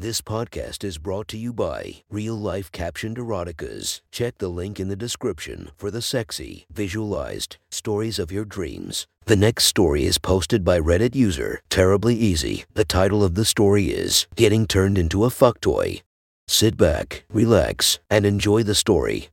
This 0.00 0.22
podcast 0.22 0.82
is 0.82 0.96
brought 0.96 1.28
to 1.28 1.36
you 1.36 1.52
by 1.52 1.96
Real 2.08 2.34
Life 2.34 2.72
Captioned 2.72 3.18
Eroticas. 3.18 4.00
Check 4.10 4.38
the 4.38 4.48
link 4.48 4.80
in 4.80 4.88
the 4.88 4.96
description 4.96 5.72
for 5.76 5.90
the 5.90 6.00
sexy, 6.00 6.64
visualized 6.72 7.58
stories 7.70 8.18
of 8.18 8.32
your 8.32 8.46
dreams. 8.46 9.06
The 9.26 9.36
next 9.36 9.64
story 9.64 10.06
is 10.06 10.16
posted 10.16 10.64
by 10.64 10.80
Reddit 10.80 11.14
user 11.14 11.60
Terribly 11.68 12.14
Easy. 12.14 12.64
The 12.72 12.86
title 12.86 13.22
of 13.22 13.34
the 13.34 13.44
story 13.44 13.90
is 13.90 14.26
Getting 14.36 14.66
Turned 14.66 14.96
into 14.96 15.26
a 15.26 15.28
Fuck 15.28 15.60
Toy. 15.60 16.00
Sit 16.48 16.78
back, 16.78 17.26
relax, 17.30 17.98
and 18.08 18.24
enjoy 18.24 18.62
the 18.62 18.74
story. 18.74 19.28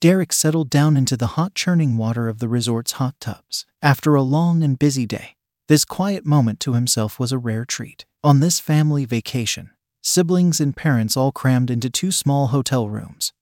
Derek 0.00 0.32
settled 0.32 0.70
down 0.70 0.96
into 0.96 1.16
the 1.16 1.34
hot 1.38 1.54
churning 1.54 1.96
water 1.96 2.28
of 2.28 2.40
the 2.40 2.48
resort's 2.48 2.98
hot 2.98 3.14
tubs. 3.20 3.64
After 3.80 4.16
a 4.16 4.22
long 4.22 4.64
and 4.64 4.76
busy 4.76 5.06
day, 5.06 5.36
this 5.68 5.84
quiet 5.84 6.26
moment 6.26 6.58
to 6.58 6.72
himself 6.72 7.20
was 7.20 7.30
a 7.30 7.38
rare 7.38 7.64
treat. 7.64 8.06
On 8.22 8.40
this 8.40 8.60
family 8.60 9.04
vacation, 9.04 9.70
siblings 10.02 10.60
and 10.60 10.76
parents 10.76 11.16
all 11.16 11.32
crammed 11.32 11.70
into 11.70 11.88
two 11.88 12.10
small 12.10 12.48
hotel 12.48 12.88
rooms. 12.88 13.32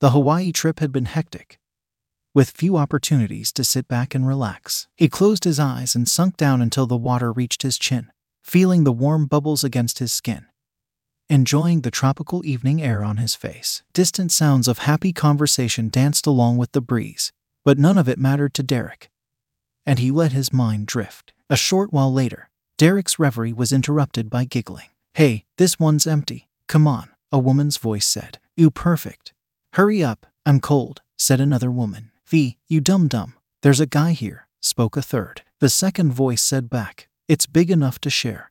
The 0.00 0.10
Hawaii 0.10 0.52
trip 0.52 0.80
had 0.80 0.92
been 0.92 1.06
hectic, 1.06 1.58
with 2.32 2.50
few 2.50 2.76
opportunities 2.76 3.52
to 3.52 3.64
sit 3.64 3.88
back 3.88 4.14
and 4.14 4.26
relax. 4.26 4.86
He 4.96 5.08
closed 5.08 5.44
his 5.44 5.58
eyes 5.58 5.94
and 5.94 6.08
sunk 6.08 6.36
down 6.36 6.62
until 6.62 6.86
the 6.86 6.96
water 6.96 7.32
reached 7.32 7.62
his 7.62 7.78
chin, 7.78 8.12
feeling 8.42 8.84
the 8.84 8.92
warm 8.92 9.26
bubbles 9.26 9.64
against 9.64 9.98
his 9.98 10.12
skin 10.12 10.46
enjoying 11.30 11.80
the 11.80 11.90
tropical 11.90 12.44
evening 12.44 12.82
air 12.82 13.02
on 13.02 13.16
his 13.16 13.34
face. 13.34 13.82
Distant 13.92 14.30
sounds 14.30 14.68
of 14.68 14.78
happy 14.78 15.12
conversation 15.12 15.88
danced 15.88 16.26
along 16.26 16.58
with 16.58 16.72
the 16.72 16.80
breeze, 16.80 17.32
but 17.64 17.78
none 17.78 17.96
of 17.96 18.08
it 18.08 18.18
mattered 18.18 18.54
to 18.54 18.62
Derek. 18.62 19.10
And 19.86 19.98
he 19.98 20.10
let 20.10 20.32
his 20.32 20.52
mind 20.52 20.86
drift. 20.86 21.32
A 21.50 21.56
short 21.56 21.92
while 21.92 22.12
later, 22.12 22.50
Derek's 22.76 23.20
reverie 23.20 23.52
was 23.52 23.72
interrupted 23.72 24.28
by 24.28 24.44
giggling. 24.44 24.88
Hey, 25.12 25.44
this 25.58 25.78
one's 25.78 26.08
empty. 26.08 26.48
Come 26.66 26.88
on, 26.88 27.08
a 27.30 27.38
woman's 27.38 27.76
voice 27.76 28.06
said. 28.06 28.38
You 28.56 28.68
perfect. 28.72 29.32
Hurry 29.74 30.02
up, 30.02 30.26
I'm 30.44 30.58
cold, 30.58 31.00
said 31.16 31.40
another 31.40 31.70
woman. 31.70 32.10
V, 32.26 32.58
you 32.66 32.80
dum 32.80 33.06
dum. 33.06 33.34
There's 33.62 33.78
a 33.78 33.86
guy 33.86 34.10
here, 34.10 34.48
spoke 34.60 34.96
a 34.96 35.02
third. 35.02 35.42
The 35.60 35.68
second 35.68 36.12
voice 36.12 36.42
said 36.42 36.68
back, 36.68 37.08
It's 37.28 37.46
big 37.46 37.70
enough 37.70 38.00
to 38.00 38.10
share. 38.10 38.50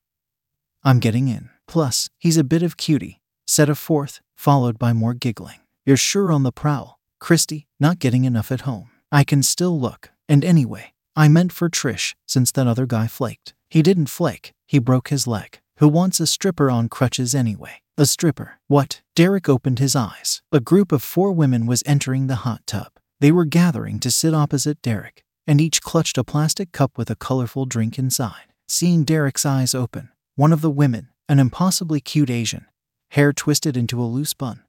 I'm 0.86 1.00
getting 1.00 1.28
in. 1.28 1.50
Plus, 1.68 2.10
he's 2.18 2.38
a 2.38 2.46
bit 2.46 2.64
of 2.64 2.78
cutie, 2.78 3.20
said 3.46 3.70
a 3.70 3.76
fourth, 3.76 4.22
followed 4.38 4.80
by 4.80 4.94
more 4.94 5.14
giggling. 5.14 5.60
You're 5.86 5.98
sure 5.98 6.32
on 6.32 6.44
the 6.44 6.52
prowl, 6.54 6.98
Christy, 7.20 7.68
not 7.78 8.00
getting 8.00 8.24
enough 8.24 8.54
at 8.54 8.62
home. 8.62 8.90
I 9.12 9.26
can 9.26 9.44
still 9.44 9.78
look. 9.78 10.12
And 10.30 10.46
anyway, 10.46 10.94
I 11.14 11.28
meant 11.28 11.52
for 11.52 11.70
Trish, 11.70 12.16
since 12.26 12.52
that 12.54 12.68
other 12.68 12.86
guy 12.86 13.08
flaked. 13.08 13.54
He 13.74 13.82
didn't 13.82 14.06
flake, 14.06 14.54
he 14.68 14.78
broke 14.78 15.08
his 15.08 15.26
leg. 15.26 15.60
Who 15.78 15.88
wants 15.88 16.20
a 16.20 16.28
stripper 16.28 16.70
on 16.70 16.90
crutches 16.90 17.34
anyway? 17.34 17.82
A 17.98 18.06
stripper. 18.06 18.60
What? 18.68 19.02
Derek 19.16 19.50
opened 19.50 19.80
his 19.80 19.96
eyes. 19.96 20.44
A 20.52 20.60
group 20.60 20.92
of 20.92 21.02
four 21.02 21.32
women 21.32 21.66
was 21.66 21.82
entering 21.84 22.28
the 22.28 22.46
hot 22.46 22.62
tub. 22.68 22.90
They 23.20 23.32
were 23.32 23.46
gathering 23.46 24.00
to 24.02 24.12
sit 24.12 24.36
opposite 24.36 24.80
Derek, 24.84 25.24
and 25.48 25.60
each 25.60 25.82
clutched 25.82 26.20
a 26.20 26.24
plastic 26.24 26.72
cup 26.72 27.00
with 27.00 27.10
a 27.10 27.16
colorful 27.16 27.66
drink 27.66 27.98
inside. 27.98 28.54
Seeing 28.68 29.06
Derek's 29.06 29.44
eyes 29.44 29.74
open, 29.74 30.10
one 30.36 30.54
of 30.54 30.62
the 30.62 30.70
women, 30.70 31.10
an 31.28 31.40
impossibly 31.40 32.00
cute 32.00 32.30
Asian, 32.30 32.68
hair 33.10 33.34
twisted 33.34 33.76
into 33.76 34.00
a 34.00 34.06
loose 34.06 34.36
bun, 34.36 34.62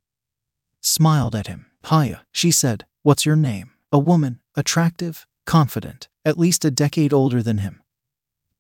smiled 0.81 1.35
at 1.35 1.47
him. 1.47 1.67
Hiya, 1.91 2.25
she 2.33 2.51
said. 2.51 2.87
What's 3.03 3.27
your 3.27 3.37
name? 3.37 3.73
A 3.93 3.99
woman, 3.99 4.41
attractive, 4.57 5.27
confident, 5.45 6.09
at 6.25 6.39
least 6.39 6.65
a 6.65 6.71
decade 6.71 7.13
older 7.13 7.43
than 7.43 7.59
him. 7.59 7.83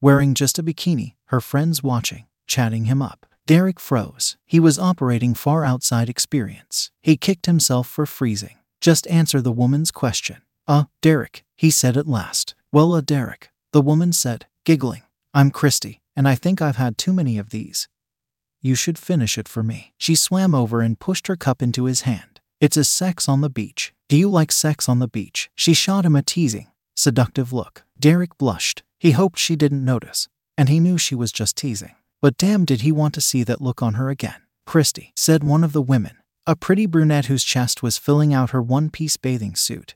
Wearing 0.04 0.34
just 0.34 0.58
a 0.58 0.62
bikini, 0.62 1.14
her 1.28 1.40
friends 1.40 1.82
watching, 1.82 2.26
chatting 2.46 2.84
him 2.84 3.00
up. 3.00 3.24
Derek 3.46 3.80
froze. 3.80 4.36
He 4.44 4.60
was 4.60 4.78
operating 4.78 5.32
far 5.32 5.64
outside 5.64 6.10
experience. 6.10 6.90
He 7.00 7.16
kicked 7.16 7.46
himself 7.46 7.88
for 7.88 8.04
freezing. 8.04 8.58
Just 8.82 9.06
answer 9.06 9.40
the 9.40 9.50
woman's 9.50 9.90
question. 9.90 10.42
Uh, 10.68 10.84
Derek, 11.00 11.42
he 11.56 11.70
said 11.70 11.96
at 11.96 12.06
last. 12.06 12.54
Well, 12.70 12.92
uh, 12.92 13.00
Derek, 13.00 13.48
the 13.72 13.80
woman 13.80 14.12
said, 14.12 14.44
giggling. 14.66 15.04
I'm 15.32 15.50
Christy, 15.50 16.02
and 16.14 16.28
I 16.28 16.34
think 16.34 16.60
I've 16.60 16.76
had 16.76 16.98
too 16.98 17.14
many 17.14 17.38
of 17.38 17.48
these. 17.48 17.88
You 18.60 18.74
should 18.74 18.98
finish 18.98 19.38
it 19.38 19.48
for 19.48 19.62
me. 19.62 19.94
She 19.96 20.14
swam 20.14 20.54
over 20.54 20.82
and 20.82 21.00
pushed 21.00 21.28
her 21.28 21.36
cup 21.36 21.62
into 21.62 21.84
his 21.84 22.02
hand. 22.02 22.40
It's 22.60 22.76
a 22.76 22.84
sex 22.84 23.26
on 23.26 23.40
the 23.40 23.48
beach. 23.48 23.94
Do 24.10 24.18
you 24.18 24.28
like 24.28 24.52
sex 24.52 24.86
on 24.86 24.98
the 24.98 25.08
beach? 25.08 25.48
She 25.54 25.72
shot 25.72 26.04
him 26.04 26.14
a 26.14 26.20
teasing, 26.20 26.66
seductive 26.94 27.54
look. 27.54 27.84
Derek 27.98 28.36
blushed. 28.36 28.82
He 29.04 29.10
hoped 29.10 29.38
she 29.38 29.54
didn't 29.54 29.84
notice, 29.84 30.28
and 30.56 30.70
he 30.70 30.80
knew 30.80 30.96
she 30.96 31.14
was 31.14 31.30
just 31.30 31.58
teasing. 31.58 31.94
But 32.22 32.38
damn, 32.38 32.64
did 32.64 32.80
he 32.80 32.90
want 32.90 33.12
to 33.12 33.20
see 33.20 33.42
that 33.42 33.60
look 33.60 33.82
on 33.82 33.94
her 33.94 34.08
again. 34.08 34.40
Christy, 34.64 35.12
said 35.14 35.44
one 35.44 35.62
of 35.62 35.74
the 35.74 35.82
women, 35.82 36.16
a 36.46 36.56
pretty 36.56 36.86
brunette 36.86 37.26
whose 37.26 37.44
chest 37.44 37.82
was 37.82 37.98
filling 37.98 38.32
out 38.32 38.52
her 38.52 38.62
one 38.62 38.88
piece 38.88 39.18
bathing 39.18 39.56
suit. 39.56 39.94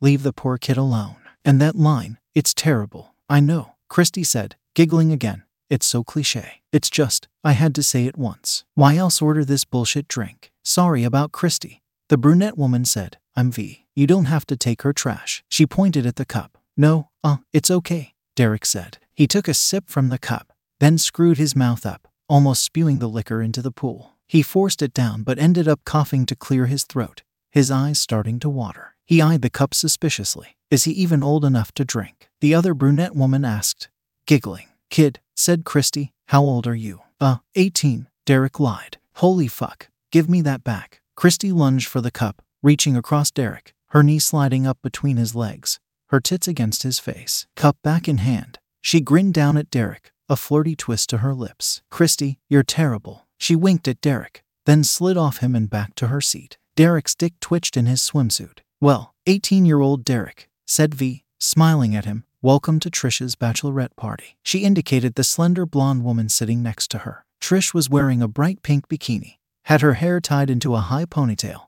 Leave 0.00 0.22
the 0.22 0.32
poor 0.32 0.58
kid 0.58 0.76
alone. 0.76 1.16
And 1.44 1.60
that 1.60 1.74
line, 1.74 2.18
it's 2.32 2.54
terrible. 2.54 3.16
I 3.28 3.40
know, 3.40 3.74
Christy 3.88 4.22
said, 4.22 4.54
giggling 4.76 5.10
again. 5.10 5.42
It's 5.68 5.86
so 5.86 6.04
cliche. 6.04 6.60
It's 6.72 6.88
just, 6.88 7.26
I 7.42 7.52
had 7.52 7.74
to 7.74 7.82
say 7.82 8.06
it 8.06 8.16
once. 8.16 8.64
Why 8.76 8.94
else 8.94 9.20
order 9.20 9.44
this 9.44 9.64
bullshit 9.64 10.06
drink? 10.06 10.52
Sorry 10.62 11.02
about 11.02 11.32
Christy. 11.32 11.82
The 12.08 12.16
brunette 12.16 12.56
woman 12.56 12.84
said, 12.84 13.18
I'm 13.34 13.50
V. 13.50 13.86
You 13.96 14.06
don't 14.06 14.26
have 14.26 14.46
to 14.46 14.56
take 14.56 14.82
her 14.82 14.92
trash. 14.92 15.42
She 15.48 15.66
pointed 15.66 16.06
at 16.06 16.14
the 16.14 16.24
cup. 16.24 16.58
No, 16.76 17.10
uh, 17.22 17.38
it's 17.52 17.70
okay, 17.70 18.09
Derek 18.34 18.64
said. 18.64 18.98
He 19.12 19.26
took 19.26 19.48
a 19.48 19.54
sip 19.54 19.88
from 19.88 20.08
the 20.08 20.18
cup, 20.18 20.52
then 20.78 20.98
screwed 20.98 21.38
his 21.38 21.56
mouth 21.56 21.84
up, 21.84 22.08
almost 22.28 22.64
spewing 22.64 22.98
the 22.98 23.08
liquor 23.08 23.42
into 23.42 23.62
the 23.62 23.70
pool. 23.70 24.12
He 24.26 24.42
forced 24.42 24.82
it 24.82 24.94
down 24.94 25.22
but 25.24 25.38
ended 25.38 25.66
up 25.66 25.84
coughing 25.84 26.24
to 26.26 26.36
clear 26.36 26.66
his 26.66 26.84
throat, 26.84 27.22
his 27.50 27.70
eyes 27.70 28.00
starting 28.00 28.38
to 28.40 28.48
water. 28.48 28.94
He 29.04 29.20
eyed 29.20 29.42
the 29.42 29.50
cup 29.50 29.74
suspiciously. 29.74 30.56
Is 30.70 30.84
he 30.84 30.92
even 30.92 31.22
old 31.22 31.44
enough 31.44 31.72
to 31.72 31.84
drink? 31.84 32.30
The 32.40 32.54
other 32.54 32.74
brunette 32.74 33.16
woman 33.16 33.44
asked, 33.44 33.88
giggling. 34.26 34.68
Kid, 34.88 35.18
said 35.34 35.64
Christy, 35.64 36.12
how 36.26 36.42
old 36.42 36.66
are 36.66 36.76
you? 36.76 37.00
Uh, 37.20 37.38
18, 37.56 38.06
Derek 38.24 38.60
lied. 38.60 38.98
Holy 39.14 39.48
fuck, 39.48 39.88
give 40.12 40.30
me 40.30 40.40
that 40.42 40.62
back. 40.62 41.00
Christy 41.16 41.50
lunged 41.50 41.88
for 41.88 42.00
the 42.00 42.10
cup, 42.10 42.40
reaching 42.62 42.96
across 42.96 43.30
Derek, 43.30 43.74
her 43.88 44.02
knee 44.02 44.18
sliding 44.20 44.66
up 44.66 44.78
between 44.82 45.16
his 45.16 45.34
legs, 45.34 45.80
her 46.10 46.20
tits 46.20 46.46
against 46.46 46.82
his 46.82 46.98
face. 46.98 47.46
Cup 47.56 47.76
back 47.82 48.08
in 48.08 48.18
hand, 48.18 48.58
she 48.80 49.00
grinned 49.00 49.34
down 49.34 49.56
at 49.56 49.70
Derek, 49.70 50.12
a 50.28 50.36
flirty 50.36 50.76
twist 50.76 51.08
to 51.10 51.18
her 51.18 51.34
lips. 51.34 51.82
Christy, 51.90 52.38
you're 52.48 52.62
terrible. 52.62 53.26
She 53.38 53.56
winked 53.56 53.88
at 53.88 54.00
Derek, 54.00 54.44
then 54.66 54.84
slid 54.84 55.16
off 55.16 55.38
him 55.38 55.54
and 55.54 55.68
back 55.68 55.94
to 55.96 56.08
her 56.08 56.20
seat. 56.20 56.58
Derek's 56.76 57.14
dick 57.14 57.34
twitched 57.40 57.76
in 57.76 57.86
his 57.86 58.00
swimsuit. 58.00 58.60
Well, 58.80 59.14
18 59.26 59.66
year 59.66 59.80
old 59.80 60.04
Derek, 60.04 60.48
said 60.66 60.94
V, 60.94 61.24
smiling 61.38 61.94
at 61.96 62.04
him, 62.04 62.24
Welcome 62.42 62.80
to 62.80 62.90
Trish's 62.90 63.36
bachelorette 63.36 63.96
party. 63.96 64.38
She 64.42 64.60
indicated 64.60 65.14
the 65.14 65.24
slender 65.24 65.66
blonde 65.66 66.04
woman 66.04 66.28
sitting 66.28 66.62
next 66.62 66.90
to 66.92 66.98
her. 66.98 67.26
Trish 67.40 67.74
was 67.74 67.90
wearing 67.90 68.22
a 68.22 68.28
bright 68.28 68.62
pink 68.62 68.88
bikini, 68.88 69.36
had 69.64 69.82
her 69.82 69.94
hair 69.94 70.20
tied 70.20 70.48
into 70.48 70.74
a 70.74 70.80
high 70.80 71.04
ponytail, 71.04 71.66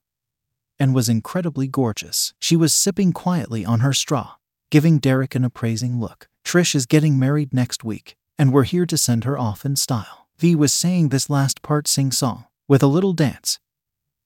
and 0.82 0.96
was 0.96 1.08
incredibly 1.08 1.68
gorgeous. 1.68 2.34
She 2.40 2.56
was 2.56 2.74
sipping 2.74 3.12
quietly 3.12 3.64
on 3.64 3.80
her 3.80 3.92
straw, 3.92 4.32
giving 4.68 4.98
Derek 4.98 5.36
an 5.36 5.44
appraising 5.44 6.00
look. 6.00 6.28
Trish 6.44 6.74
is 6.74 6.86
getting 6.86 7.20
married 7.20 7.54
next 7.54 7.84
week, 7.84 8.16
and 8.36 8.52
we're 8.52 8.64
here 8.64 8.84
to 8.86 8.98
send 8.98 9.22
her 9.22 9.38
off 9.38 9.64
in 9.64 9.76
style. 9.76 10.26
V 10.38 10.56
was 10.56 10.72
saying 10.72 11.10
this 11.10 11.30
last 11.30 11.62
part 11.62 11.86
sing 11.86 12.10
song, 12.10 12.46
with 12.66 12.82
a 12.82 12.88
little 12.88 13.12
dance, 13.12 13.60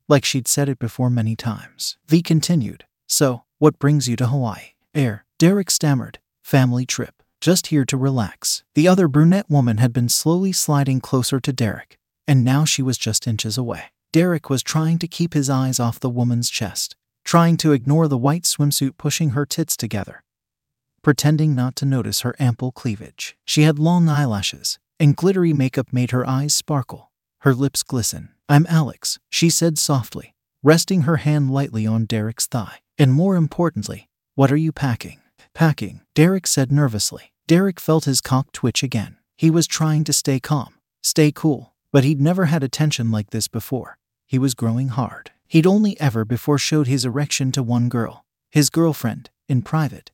like 0.08 0.24
she'd 0.24 0.48
said 0.48 0.70
it 0.70 0.78
before 0.78 1.10
many 1.10 1.36
times. 1.36 1.98
V 2.08 2.22
continued, 2.22 2.86
So, 3.06 3.42
what 3.58 3.78
brings 3.78 4.08
you 4.08 4.16
to 4.16 4.28
Hawaii? 4.28 4.72
Air. 4.94 5.26
Derek 5.38 5.70
stammered, 5.70 6.20
family 6.42 6.86
trip, 6.86 7.22
just 7.38 7.66
here 7.66 7.84
to 7.84 7.98
relax. 7.98 8.64
The 8.74 8.88
other 8.88 9.08
brunette 9.08 9.50
woman 9.50 9.76
had 9.76 9.92
been 9.92 10.08
slowly 10.08 10.52
sliding 10.52 11.02
closer 11.02 11.38
to 11.38 11.52
Derek, 11.52 11.98
and 12.26 12.42
now 12.42 12.64
she 12.64 12.80
was 12.80 12.96
just 12.96 13.26
inches 13.26 13.58
away. 13.58 13.92
Derek 14.12 14.48
was 14.48 14.62
trying 14.62 14.98
to 14.98 15.08
keep 15.08 15.34
his 15.34 15.50
eyes 15.50 15.78
off 15.78 16.00
the 16.00 16.10
woman's 16.10 16.50
chest, 16.50 16.96
trying 17.24 17.56
to 17.58 17.72
ignore 17.72 18.08
the 18.08 18.16
white 18.16 18.44
swimsuit 18.44 18.96
pushing 18.96 19.30
her 19.30 19.44
tits 19.44 19.76
together, 19.76 20.22
pretending 21.02 21.54
not 21.54 21.76
to 21.76 21.84
notice 21.84 22.20
her 22.20 22.34
ample 22.38 22.72
cleavage. 22.72 23.36
She 23.44 23.62
had 23.62 23.78
long 23.78 24.08
eyelashes, 24.08 24.78
and 24.98 25.16
glittery 25.16 25.52
makeup 25.52 25.92
made 25.92 26.12
her 26.12 26.26
eyes 26.26 26.54
sparkle, 26.54 27.10
her 27.40 27.54
lips 27.54 27.82
glisten. 27.82 28.30
I'm 28.48 28.66
Alex, 28.68 29.18
she 29.28 29.50
said 29.50 29.76
softly, 29.78 30.34
resting 30.62 31.02
her 31.02 31.16
hand 31.18 31.50
lightly 31.50 31.86
on 31.86 32.06
Derek's 32.06 32.46
thigh. 32.46 32.80
And 32.98 33.12
more 33.12 33.36
importantly, 33.36 34.08
what 34.34 34.50
are 34.50 34.56
you 34.56 34.72
packing? 34.72 35.20
Packing, 35.54 36.00
Derek 36.14 36.46
said 36.46 36.72
nervously. 36.72 37.32
Derek 37.46 37.78
felt 37.78 38.04
his 38.04 38.20
cock 38.20 38.52
twitch 38.52 38.82
again. 38.82 39.18
He 39.36 39.50
was 39.50 39.66
trying 39.66 40.04
to 40.04 40.12
stay 40.12 40.40
calm, 40.40 40.74
stay 41.02 41.30
cool, 41.30 41.74
but 41.96 42.04
he'd 42.04 42.20
never 42.20 42.44
had 42.44 42.62
a 42.62 42.68
tension 42.68 43.10
like 43.10 43.30
this 43.30 43.48
before. 43.48 43.96
He 44.26 44.38
was 44.38 44.52
growing 44.52 44.88
hard. 44.88 45.30
He'd 45.48 45.66
only 45.66 45.98
ever 45.98 46.26
before 46.26 46.58
showed 46.58 46.86
his 46.86 47.06
erection 47.06 47.52
to 47.52 47.62
one 47.62 47.88
girl, 47.88 48.26
his 48.50 48.68
girlfriend, 48.68 49.30
in 49.48 49.62
private. 49.62 50.10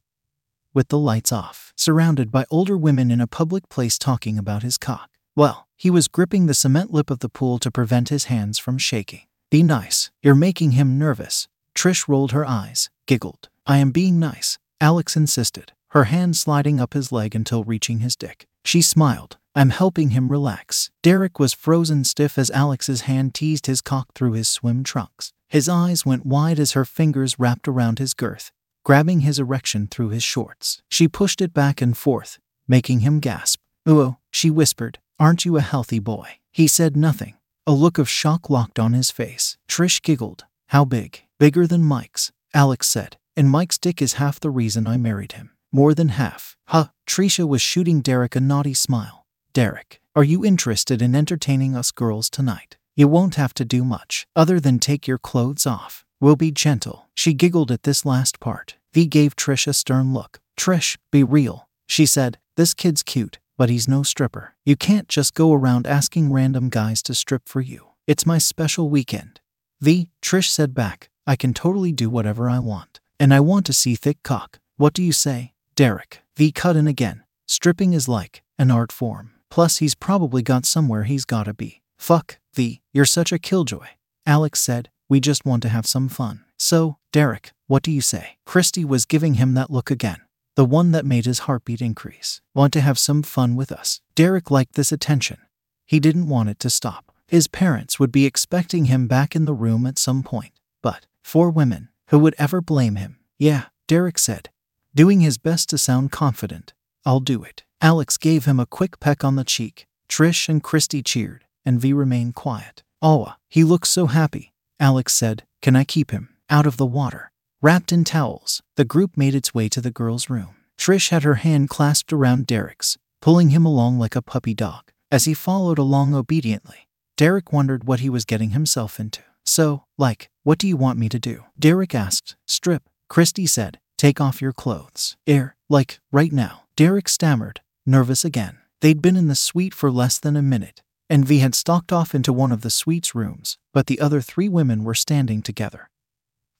With 0.73 0.87
the 0.91 0.99
lights 1.11 1.33
off, 1.33 1.73
surrounded 1.77 2.31
by 2.31 2.45
older 2.53 2.79
women 2.79 3.11
in 3.11 3.21
a 3.21 3.27
public 3.27 3.69
place 3.69 3.99
talking 3.99 4.39
about 4.39 4.63
his 4.63 4.79
cock. 4.79 5.11
Well, 5.35 5.67
He 5.77 5.91
was 5.91 6.07
gripping 6.07 6.47
the 6.47 6.55
cement 6.55 6.93
lip 6.93 7.11
of 7.11 7.19
the 7.19 7.29
pool 7.29 7.59
to 7.59 7.69
prevent 7.73 8.11
his 8.11 8.27
hands 8.27 8.61
from 8.61 8.79
shaking. 8.79 9.23
Be 9.51 9.65
nice. 9.65 10.13
You're 10.23 10.37
making 10.37 10.79
him 10.79 10.97
nervous. 10.97 11.49
Trish 11.75 12.07
rolled 12.07 12.31
her 12.31 12.47
eyes, 12.47 12.91
giggled. 13.09 13.49
I 13.67 13.79
am 13.79 13.91
being 13.91 14.21
nice, 14.21 14.57
Alex 14.81 15.17
insisted, 15.17 15.73
her 15.89 16.05
hand 16.05 16.37
sliding 16.37 16.79
up 16.79 16.95
his 16.95 17.11
leg 17.11 17.35
until 17.35 17.65
reaching 17.65 17.99
his 17.99 18.15
dick. 18.15 18.47
She 18.65 18.83
smiled. 18.83 19.39
I'm 19.55 19.69
helping 19.69 20.11
him 20.11 20.29
relax. 20.29 20.91
Derek 21.03 21.39
was 21.39 21.53
frozen 21.53 22.05
stiff 22.05 22.39
as 22.39 22.51
Alex's 22.53 23.03
hand 23.03 23.35
teased 23.35 23.67
his 23.67 23.83
cock 23.83 24.15
through 24.15 24.33
his 24.33 24.49
swim 24.49 24.83
trunks. 24.83 25.35
His 25.49 25.69
eyes 25.69 26.07
went 26.07 26.25
wide 26.25 26.59
as 26.59 26.73
her 26.73 26.87
fingers 26.87 27.39
wrapped 27.39 27.69
around 27.69 27.99
his 27.99 28.15
girth, 28.15 28.51
grabbing 28.83 29.21
his 29.21 29.39
erection 29.39 29.89
through 29.89 30.09
his 30.09 30.23
shorts. 30.23 30.81
She 30.89 31.07
pushed 31.07 31.43
it 31.43 31.53
back 31.53 31.83
and 31.83 31.95
forth, 31.95 32.39
making 32.67 33.01
him 33.01 33.21
gasp. 33.21 33.61
Ooh, 33.87 34.17
she 34.31 34.49
whispered, 34.49 34.99
Aren't 35.21 35.45
you 35.45 35.59
a 35.59 35.61
healthy 35.61 35.99
boy? 35.99 36.39
He 36.51 36.67
said 36.67 36.97
nothing. 36.97 37.35
A 37.67 37.73
look 37.73 37.99
of 37.99 38.09
shock 38.09 38.49
locked 38.49 38.79
on 38.79 38.95
his 38.95 39.11
face. 39.11 39.59
Trish 39.69 40.01
giggled. 40.01 40.47
How 40.69 40.87
big? 40.87 41.21
Bigger 41.39 41.67
than 41.67 41.85
Mike's, 41.85 42.33
Alex 42.55 42.89
said. 42.89 43.19
And 43.37 43.51
Mike's 43.51 43.79
dick 43.79 44.01
is 44.01 44.15
half 44.15 44.41
the 44.41 44.51
reason 44.51 44.87
I 44.87 44.97
married 44.97 45.33
him. 45.33 45.51
More 45.71 45.93
than 45.93 46.09
half. 46.09 46.57
Huh. 46.69 46.87
Trisha 47.07 47.47
was 47.47 47.61
shooting 47.61 48.01
Derek 48.01 48.35
a 48.35 48.41
naughty 48.41 48.75
smile. 48.75 49.22
Derek, 49.55 50.01
are 50.17 50.25
you 50.25 50.47
interested 50.47 51.03
in 51.03 51.15
entertaining 51.15 51.77
us 51.77 51.91
girls 51.91 52.31
tonight? 52.31 52.79
You 52.97 53.07
won't 53.07 53.35
have 53.35 53.53
to 53.55 53.67
do 53.67 53.85
much, 53.85 54.27
other 54.35 54.59
than 54.59 54.79
take 54.79 55.07
your 55.07 55.19
clothes 55.19 55.67
off. 55.67 56.07
We'll 56.23 56.37
be 56.37 56.51
gentle. 56.51 57.11
She 57.15 57.35
giggled 57.35 57.71
at 57.71 57.83
this 57.83 58.07
last 58.07 58.41
part. 58.41 58.77
V 58.95 59.05
gave 59.05 59.37
Trish 59.37 59.67
a 59.67 59.75
stern 59.75 60.15
look. 60.15 60.41
Trish, 60.59 60.97
be 61.11 61.23
real. 61.23 61.69
She 61.87 62.07
said, 62.07 62.39
This 62.57 62.73
kid's 62.73 63.03
cute, 63.03 63.41
but 63.59 63.69
he's 63.69 63.87
no 63.87 64.03
stripper. 64.03 64.55
You 64.65 64.75
can't 64.75 65.07
just 65.07 65.35
go 65.35 65.53
around 65.53 65.87
asking 65.87 66.33
random 66.33 66.71
guys 66.71 67.03
to 67.03 67.15
strip 67.15 67.47
for 67.47 67.61
you. 67.61 67.89
It's 68.07 68.25
my 68.25 68.39
special 68.39 68.89
weekend. 68.89 69.41
V, 69.83 70.09
Trish 70.23 70.49
said 70.49 70.75
back, 70.75 71.11
I 71.27 71.37
can 71.37 71.53
totally 71.53 71.93
do 71.93 72.09
whatever 72.09 72.49
I 72.49 72.59
want. 72.59 73.01
And 73.21 73.35
I 73.35 73.41
want 73.41 73.67
to 73.67 73.75
see 73.75 73.97
thick 73.97 74.23
cock. 74.23 74.61
What 74.79 74.95
do 74.95 75.03
you 75.03 75.13
say? 75.13 75.53
Derek. 75.77 76.23
V 76.39 76.53
cut 76.53 76.75
in 76.75 76.87
again. 76.87 77.25
Stripping 77.47 77.93
is 77.93 78.09
like 78.09 78.43
an 78.59 78.71
art 78.71 78.91
form. 78.91 79.33
Plus, 79.53 79.79
he's 79.79 79.95
probably 79.95 80.41
got 80.41 80.65
somewhere 80.65 81.03
he's 81.03 81.27
gotta 81.27 81.53
be. 81.53 81.83
Fuck, 81.99 82.39
V, 82.55 82.81
you're 82.95 83.05
such 83.05 83.33
a 83.33 83.39
killjoy. 83.39 83.87
Alex 84.25 84.63
said, 84.63 84.89
We 85.11 85.21
just 85.21 85.45
want 85.45 85.61
to 85.65 85.69
have 85.69 85.85
some 85.85 86.09
fun. 86.09 86.45
So, 86.59 86.97
Derek, 87.13 87.53
what 87.67 87.83
do 87.83 87.91
you 87.91 88.01
say? 88.01 88.39
Christy 88.47 88.83
was 88.83 89.05
giving 89.05 89.35
him 89.35 89.53
that 89.53 89.71
look 89.71 89.91
again 89.91 90.23
the 90.55 90.65
one 90.65 90.93
that 90.93 91.05
made 91.05 91.27
his 91.27 91.41
heartbeat 91.41 91.83
increase. 91.83 92.41
Want 92.55 92.73
to 92.73 92.81
have 92.81 92.99
some 92.99 93.23
fun 93.23 93.55
with 93.55 93.71
us? 93.71 94.01
Derek 94.15 94.51
liked 94.51 94.75
this 94.75 94.91
attention. 94.91 95.37
He 95.85 96.01
didn't 96.01 96.29
want 96.29 96.49
it 96.49 96.59
to 96.61 96.71
stop. 96.71 97.13
His 97.29 97.47
parents 97.47 97.99
would 97.99 98.13
be 98.13 98.25
expecting 98.25 98.87
him 98.87 99.07
back 99.07 99.37
in 99.37 99.45
the 99.45 99.55
room 99.55 99.87
at 99.87 99.99
some 99.99 100.23
point. 100.23 100.53
But, 100.83 101.07
for 101.23 101.51
women, 101.51 101.91
who 102.09 102.19
would 102.21 102.35
ever 102.39 102.63
blame 102.63 102.97
him? 102.97 103.19
Yeah, 103.39 103.65
Derek 103.87 104.19
said, 104.19 104.49
doing 104.95 105.21
his 105.21 105.37
best 105.37 105.69
to 105.71 105.79
sound 105.79 106.11
confident. 106.11 106.73
I'll 107.05 107.21
do 107.21 107.43
it. 107.43 107.65
Alex 107.83 108.17
gave 108.17 108.45
him 108.45 108.61
a 108.61 108.67
quick 108.67 109.01
peck 109.01 109.25
on 109.25 109.35
the 109.35 109.43
cheek. 109.43 109.87
Trish 110.09 110.49
and 110.49 110.63
Christy 110.63 111.03
cheered, 111.03 111.45
and 111.65 111.81
V 111.81 111.93
remained 111.93 112.37
quiet. 112.37 112.85
Oh, 113.03 113.35
he 113.49 113.65
looks 113.65 113.89
so 113.89 114.07
happy. 114.07 114.53
Alex 114.79 115.13
said, 115.13 115.43
Can 115.61 115.75
I 115.75 115.83
keep 115.83 116.13
him 116.13 116.29
out 116.49 116.65
of 116.65 116.77
the 116.77 116.87
water? 116.87 117.33
Wrapped 117.61 117.91
in 117.91 118.05
towels, 118.05 118.63
the 118.77 118.85
group 118.85 119.17
made 119.17 119.35
its 119.35 119.53
way 119.53 119.69
to 119.69 119.81
the 119.81 119.91
girl's 119.91 120.31
room. 120.31 120.55
Trish 120.79 121.11
had 121.11 121.25
her 121.25 121.35
hand 121.35 121.71
clasped 121.71 122.13
around 122.13 122.47
Derek's, 122.47 122.99
pulling 123.21 123.51
him 123.51 123.67
along 123.67 123.99
like 123.99 124.15
a 124.15 124.23
puppy 124.23 124.55
dog. 124.55 124.93
As 125.11 125.25
he 125.25 125.35
followed 125.35 125.79
along 125.79 126.15
obediently, 126.15 126.89
Derek 127.17 127.53
wondered 127.53 127.83
what 127.83 127.99
he 127.99 128.09
was 128.09 128.25
getting 128.25 128.51
himself 128.51 129.01
into. 129.01 129.23
So, 129.45 129.85
like, 129.99 130.31
what 130.45 130.59
do 130.59 130.69
you 130.69 130.77
want 130.77 131.01
me 131.01 131.09
to 131.09 131.19
do? 131.19 131.47
Derek 131.59 131.97
asked. 131.97 132.37
Strip. 132.47 132.85
Christy 133.09 133.47
said, 133.47 133.81
Take 133.99 134.21
off 134.21 134.41
your 134.41 134.53
clothes. 134.53 135.17
Air, 135.27 135.57
like, 135.69 135.99
right 136.13 136.33
now. 136.33 136.63
Derek 136.75 137.09
stammered, 137.09 137.61
nervous 137.87 138.25
again. 138.25 138.59
They'd 138.81 139.03
been 139.03 139.17
in 139.17 139.29
the 139.29 139.35
suite 139.35 139.75
for 139.75 139.91
less 139.91 140.19
than 140.19 140.37
a 140.37 140.43
minute, 140.43 140.83
and 141.09 141.25
V 141.25 141.39
had 141.39 141.55
stalked 141.55 141.93
off 141.93 142.15
into 142.15 142.33
one 142.33 142.53
of 142.53 142.63
the 142.63 142.71
suite's 142.71 143.15
rooms, 143.15 143.59
but 143.73 143.87
the 143.87 144.01
other 144.01 144.21
three 144.21 144.49
women 144.49 144.85
were 144.85 144.95
standing 144.95 145.43
together 145.43 145.89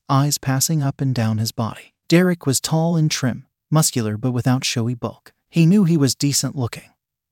eyes 0.09 0.37
passing 0.37 0.83
up 0.83 1.01
and 1.01 1.15
down 1.15 1.39
his 1.39 1.53
body. 1.53 1.95
Derek 2.07 2.45
was 2.45 2.61
tall 2.61 2.97
and 2.97 3.11
trim, 3.11 3.47
muscular 3.71 4.19
but 4.19 4.33
without 4.33 4.65
showy 4.65 4.95
bulk. 4.95 5.33
He 5.49 5.65
knew 5.65 5.85
he 5.85 5.97
was 5.97 6.15
decent 6.15 6.55
looking. 6.55 6.91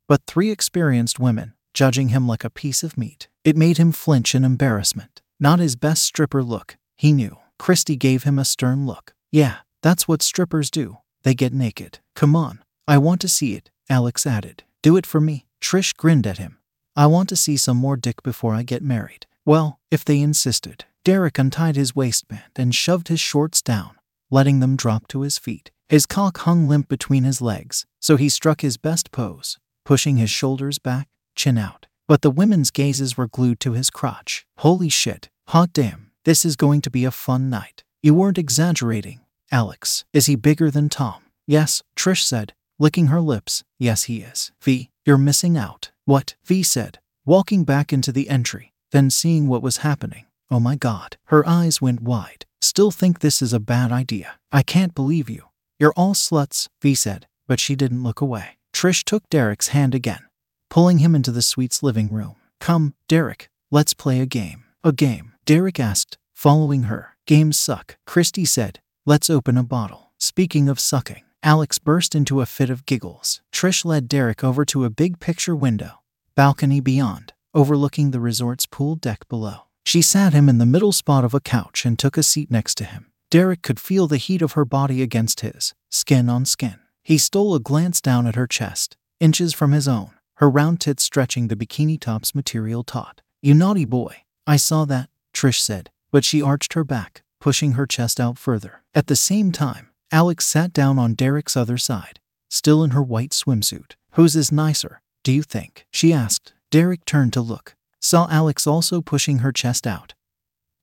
But 0.08 0.22
three 0.26 0.50
experienced 0.50 1.20
women, 1.20 1.52
judging 1.74 2.08
him 2.08 2.26
like 2.26 2.42
a 2.42 2.50
piece 2.50 2.82
of 2.82 2.96
meat, 2.96 3.28
it 3.44 3.56
made 3.56 3.76
him 3.76 3.92
flinch 3.92 4.34
in 4.34 4.44
embarrassment. 4.44 5.20
Not 5.38 5.58
his 5.58 5.76
best 5.76 6.02
stripper 6.02 6.42
look, 6.42 6.76
he 6.96 7.12
knew. 7.12 7.36
Christy 7.58 7.96
gave 7.96 8.22
him 8.22 8.38
a 8.38 8.44
stern 8.44 8.86
look. 8.86 9.12
Yeah, 9.30 9.56
that's 9.82 10.08
what 10.08 10.22
strippers 10.22 10.70
do. 10.70 10.98
They 11.22 11.34
get 11.34 11.52
naked. 11.52 11.98
Come 12.14 12.34
on. 12.34 12.60
I 12.88 12.98
want 12.98 13.20
to 13.20 13.28
see 13.28 13.54
it, 13.54 13.69
Alex 13.90 14.24
added. 14.24 14.62
Do 14.82 14.96
it 14.96 15.04
for 15.04 15.20
me. 15.20 15.46
Trish 15.60 15.94
grinned 15.94 16.26
at 16.26 16.38
him. 16.38 16.58
I 16.96 17.06
want 17.06 17.28
to 17.30 17.36
see 17.36 17.56
some 17.56 17.76
more 17.76 17.96
dick 17.96 18.22
before 18.22 18.54
I 18.54 18.62
get 18.62 18.82
married. 18.82 19.26
Well, 19.44 19.80
if 19.90 20.04
they 20.04 20.20
insisted. 20.20 20.84
Derek 21.04 21.38
untied 21.38 21.76
his 21.76 21.96
waistband 21.96 22.52
and 22.56 22.74
shoved 22.74 23.08
his 23.08 23.20
shorts 23.20 23.60
down, 23.62 23.92
letting 24.30 24.60
them 24.60 24.76
drop 24.76 25.08
to 25.08 25.22
his 25.22 25.38
feet. 25.38 25.70
His 25.88 26.06
cock 26.06 26.38
hung 26.38 26.68
limp 26.68 26.88
between 26.88 27.24
his 27.24 27.40
legs, 27.40 27.84
so 27.98 28.16
he 28.16 28.28
struck 28.28 28.60
his 28.60 28.76
best 28.76 29.10
pose, 29.10 29.58
pushing 29.84 30.18
his 30.18 30.30
shoulders 30.30 30.78
back, 30.78 31.08
chin 31.34 31.58
out. 31.58 31.86
But 32.06 32.22
the 32.22 32.30
women's 32.30 32.70
gazes 32.70 33.16
were 33.16 33.26
glued 33.26 33.60
to 33.60 33.72
his 33.72 33.90
crotch. 33.90 34.46
Holy 34.58 34.88
shit, 34.88 35.30
hot 35.48 35.72
damn, 35.72 36.12
this 36.24 36.44
is 36.44 36.54
going 36.54 36.80
to 36.82 36.90
be 36.90 37.04
a 37.04 37.10
fun 37.10 37.50
night. 37.50 37.82
You 38.02 38.14
weren't 38.14 38.38
exaggerating, 38.38 39.20
Alex. 39.50 40.04
Is 40.12 40.26
he 40.26 40.36
bigger 40.36 40.70
than 40.70 40.90
Tom? 40.90 41.22
Yes, 41.46 41.82
Trish 41.96 42.22
said, 42.22 42.52
licking 42.80 43.06
her 43.08 43.20
lips. 43.20 43.62
Yes, 43.78 44.04
he 44.04 44.22
is. 44.22 44.50
V, 44.62 44.90
you're 45.04 45.18
missing 45.18 45.56
out. 45.56 45.92
What? 46.06 46.34
V 46.44 46.64
said, 46.64 46.98
walking 47.24 47.62
back 47.62 47.92
into 47.92 48.10
the 48.10 48.28
entry, 48.28 48.72
then 48.90 49.10
seeing 49.10 49.46
what 49.46 49.62
was 49.62 49.78
happening. 49.78 50.24
Oh 50.50 50.58
my 50.58 50.74
god. 50.74 51.16
Her 51.26 51.46
eyes 51.46 51.80
went 51.80 52.02
wide. 52.02 52.46
Still 52.60 52.90
think 52.90 53.20
this 53.20 53.40
is 53.40 53.52
a 53.52 53.60
bad 53.60 53.92
idea. 53.92 54.40
I 54.50 54.62
can't 54.62 54.94
believe 54.94 55.30
you. 55.30 55.44
You're 55.78 55.92
all 55.94 56.14
sluts, 56.14 56.68
V 56.82 56.94
said, 56.94 57.26
but 57.46 57.60
she 57.60 57.76
didn't 57.76 58.02
look 58.02 58.20
away. 58.20 58.58
Trish 58.72 59.04
took 59.04 59.28
Derek's 59.28 59.68
hand 59.68 59.94
again, 59.94 60.20
pulling 60.68 60.98
him 60.98 61.14
into 61.14 61.30
the 61.30 61.42
suite's 61.42 61.82
living 61.82 62.08
room. 62.10 62.36
Come, 62.60 62.94
Derek, 63.08 63.50
let's 63.70 63.94
play 63.94 64.20
a 64.20 64.26
game. 64.26 64.64
A 64.82 64.92
game, 64.92 65.32
Derek 65.44 65.78
asked, 65.78 66.18
following 66.32 66.84
her. 66.84 67.16
Games 67.26 67.58
suck, 67.58 67.96
Christy 68.06 68.44
said. 68.44 68.80
Let's 69.06 69.30
open 69.30 69.56
a 69.56 69.62
bottle. 69.62 70.12
Speaking 70.18 70.68
of 70.68 70.78
sucking, 70.80 71.22
Alex 71.42 71.78
burst 71.78 72.14
into 72.14 72.42
a 72.42 72.46
fit 72.46 72.68
of 72.68 72.84
giggles. 72.84 73.40
Trish 73.50 73.82
led 73.82 74.08
Derek 74.08 74.44
over 74.44 74.66
to 74.66 74.84
a 74.84 74.90
big 74.90 75.20
picture 75.20 75.56
window, 75.56 76.00
balcony 76.34 76.80
beyond, 76.80 77.32
overlooking 77.54 78.10
the 78.10 78.20
resort's 78.20 78.66
pool 78.66 78.94
deck 78.94 79.26
below. 79.28 79.62
She 79.82 80.02
sat 80.02 80.34
him 80.34 80.50
in 80.50 80.58
the 80.58 80.66
middle 80.66 80.92
spot 80.92 81.24
of 81.24 81.32
a 81.32 81.40
couch 81.40 81.86
and 81.86 81.98
took 81.98 82.18
a 82.18 82.22
seat 82.22 82.50
next 82.50 82.74
to 82.76 82.84
him. 82.84 83.06
Derek 83.30 83.62
could 83.62 83.80
feel 83.80 84.06
the 84.06 84.18
heat 84.18 84.42
of 84.42 84.52
her 84.52 84.66
body 84.66 85.02
against 85.02 85.40
his, 85.40 85.74
skin 85.88 86.28
on 86.28 86.44
skin. 86.44 86.78
He 87.02 87.16
stole 87.16 87.54
a 87.54 87.60
glance 87.60 88.02
down 88.02 88.26
at 88.26 88.34
her 88.34 88.46
chest, 88.46 88.98
inches 89.18 89.54
from 89.54 89.72
his 89.72 89.88
own, 89.88 90.10
her 90.36 90.50
round 90.50 90.80
tits 90.80 91.04
stretching 91.04 91.48
the 91.48 91.56
bikini 91.56 91.98
top's 91.98 92.34
material 92.34 92.84
taut. 92.84 93.22
You 93.40 93.54
naughty 93.54 93.86
boy. 93.86 94.24
I 94.46 94.56
saw 94.56 94.84
that, 94.86 95.08
Trish 95.32 95.60
said, 95.60 95.88
but 96.10 96.24
she 96.24 96.42
arched 96.42 96.74
her 96.74 96.84
back, 96.84 97.22
pushing 97.40 97.72
her 97.72 97.86
chest 97.86 98.20
out 98.20 98.36
further. 98.36 98.82
At 98.94 99.06
the 99.06 99.16
same 99.16 99.52
time, 99.52 99.89
Alex 100.12 100.46
sat 100.46 100.72
down 100.72 100.98
on 100.98 101.14
Derek's 101.14 101.56
other 101.56 101.78
side, 101.78 102.20
still 102.48 102.82
in 102.82 102.90
her 102.90 103.02
white 103.02 103.30
swimsuit. 103.30 103.94
Whose 104.12 104.34
is 104.36 104.50
nicer, 104.50 105.02
do 105.22 105.32
you 105.32 105.42
think? 105.42 105.86
She 105.90 106.12
asked. 106.12 106.52
Derek 106.70 107.04
turned 107.04 107.32
to 107.32 107.40
look 107.40 107.74
saw 108.00 108.26
Alex 108.30 108.66
also 108.66 109.02
pushing 109.02 109.38
her 109.38 109.52
chest 109.52 109.86
out. 109.86 110.14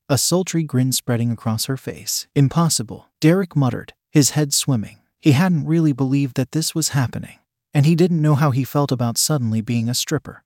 A 0.07 0.17
sultry 0.17 0.63
grin 0.63 0.91
spreading 0.91 1.31
across 1.31 1.65
her 1.65 1.75
face. 1.75 2.27
Impossible, 2.35 3.09
Derek 3.19 3.55
muttered, 3.55 3.93
his 4.11 4.31
head 4.31 4.53
swimming. 4.53 4.99
He 5.19 5.31
hadn't 5.31 5.65
really 5.65 5.91
believed 5.91 6.35
that 6.37 6.51
this 6.51 6.73
was 6.73 6.89
happening, 6.89 7.39
and 7.73 7.85
he 7.85 7.95
didn't 7.95 8.21
know 8.21 8.35
how 8.35 8.51
he 8.51 8.63
felt 8.63 8.91
about 8.91 9.17
suddenly 9.17 9.61
being 9.61 9.89
a 9.89 9.93
stripper. 9.93 10.43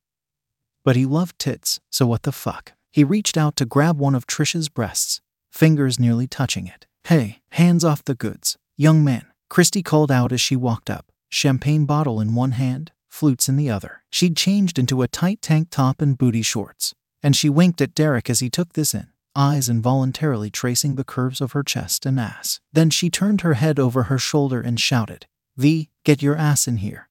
But 0.84 0.96
he 0.96 1.06
loved 1.06 1.38
tits, 1.38 1.80
so 1.92 2.08
what 2.08 2.24
the 2.24 2.32
fuck? 2.32 2.74
He 2.92 3.04
reached 3.04 3.38
out 3.38 3.56
to 3.58 3.66
grab 3.66 4.00
one 4.00 4.16
of 4.16 4.26
Trisha's 4.26 4.70
breasts, 4.70 5.22
fingers 5.52 6.00
nearly 6.00 6.26
touching 6.26 6.66
it. 6.66 6.88
Hey, 7.04 7.40
hands 7.52 7.84
off 7.84 8.04
the 8.04 8.16
goods, 8.16 8.58
young 8.78 9.04
man, 9.04 9.26
Christy 9.50 9.84
called 9.84 10.12
out 10.12 10.32
as 10.32 10.42
she 10.42 10.56
walked 10.56 10.90
up, 10.90 11.12
champagne 11.30 11.86
bottle 11.86 12.20
in 12.20 12.36
one 12.36 12.52
hand, 12.52 12.92
flutes 13.10 13.50
in 13.50 13.58
the 13.58 13.70
other. 13.70 14.04
She'd 14.10 14.38
changed 14.38 14.80
into 14.80 15.02
a 15.02 15.08
tight 15.08 15.42
tank 15.42 15.68
top 15.70 16.02
and 16.02 16.18
booty 16.18 16.42
shorts, 16.42 16.94
and 17.22 17.36
she 17.36 17.50
winked 17.50 17.82
at 17.82 17.94
Derek 17.96 18.30
as 18.30 18.40
he 18.40 18.50
took 18.50 18.74
this 18.74 18.94
in, 18.94 19.08
eyes 19.36 19.70
involuntarily 19.70 20.50
tracing 20.50 20.96
the 20.96 21.04
curves 21.04 21.42
of 21.42 21.52
her 21.52 21.64
chest 21.64 22.06
and 22.06 22.20
ass. 22.20 22.60
Then 22.72 22.90
she 22.90 23.10
turned 23.10 23.42
her 23.42 23.56
head 23.56 23.80
over 23.80 24.04
her 24.04 24.18
shoulder 24.18 24.62
and 24.62 24.80
shouted, 24.80 25.26
V, 25.58 25.90
get 26.04 26.22
your 26.22 26.36
ass 26.36 26.68
in 26.68 26.78
here. 26.78 27.10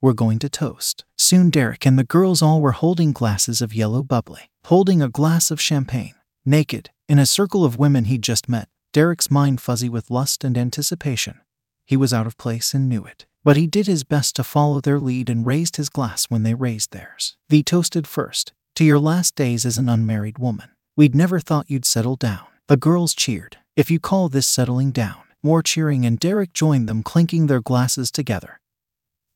We're 0.00 0.12
going 0.12 0.38
to 0.40 0.48
toast. 0.48 1.04
Soon 1.16 1.50
Derek 1.50 1.86
and 1.86 1.98
the 1.98 2.04
girls 2.04 2.42
all 2.42 2.60
were 2.60 2.72
holding 2.72 3.12
glasses 3.12 3.60
of 3.60 3.74
yellow 3.74 4.02
bubbly, 4.02 4.50
holding 4.66 5.02
a 5.02 5.08
glass 5.08 5.50
of 5.50 5.60
champagne. 5.60 6.14
Naked, 6.44 6.90
in 7.08 7.18
a 7.18 7.26
circle 7.26 7.64
of 7.64 7.78
women 7.78 8.04
he'd 8.04 8.22
just 8.22 8.48
met, 8.48 8.68
Derek's 8.96 9.30
mind 9.30 9.60
fuzzy 9.60 9.90
with 9.90 10.10
lust 10.10 10.42
and 10.42 10.56
anticipation. 10.56 11.42
He 11.84 11.98
was 11.98 12.14
out 12.14 12.26
of 12.26 12.38
place 12.38 12.72
and 12.72 12.88
knew 12.88 13.04
it, 13.04 13.26
but 13.44 13.58
he 13.58 13.66
did 13.66 13.86
his 13.86 14.04
best 14.04 14.34
to 14.36 14.42
follow 14.42 14.80
their 14.80 14.98
lead 14.98 15.28
and 15.28 15.44
raised 15.44 15.76
his 15.76 15.90
glass 15.90 16.30
when 16.30 16.44
they 16.44 16.54
raised 16.54 16.92
theirs. 16.92 17.36
V 17.50 17.62
toasted 17.62 18.06
first, 18.06 18.54
to 18.74 18.84
your 18.84 18.98
last 18.98 19.34
days 19.34 19.66
as 19.66 19.76
an 19.76 19.90
unmarried 19.90 20.38
woman. 20.38 20.70
We'd 20.96 21.14
never 21.14 21.40
thought 21.40 21.68
you'd 21.68 21.84
settle 21.84 22.16
down. 22.16 22.46
The 22.68 22.78
girls 22.78 23.12
cheered. 23.12 23.58
If 23.76 23.90
you 23.90 24.00
call 24.00 24.30
this 24.30 24.46
settling 24.46 24.92
down, 24.92 25.24
more 25.42 25.62
cheering, 25.62 26.06
and 26.06 26.18
Derek 26.18 26.54
joined 26.54 26.88
them, 26.88 27.02
clinking 27.02 27.48
their 27.48 27.60
glasses 27.60 28.10
together. 28.10 28.60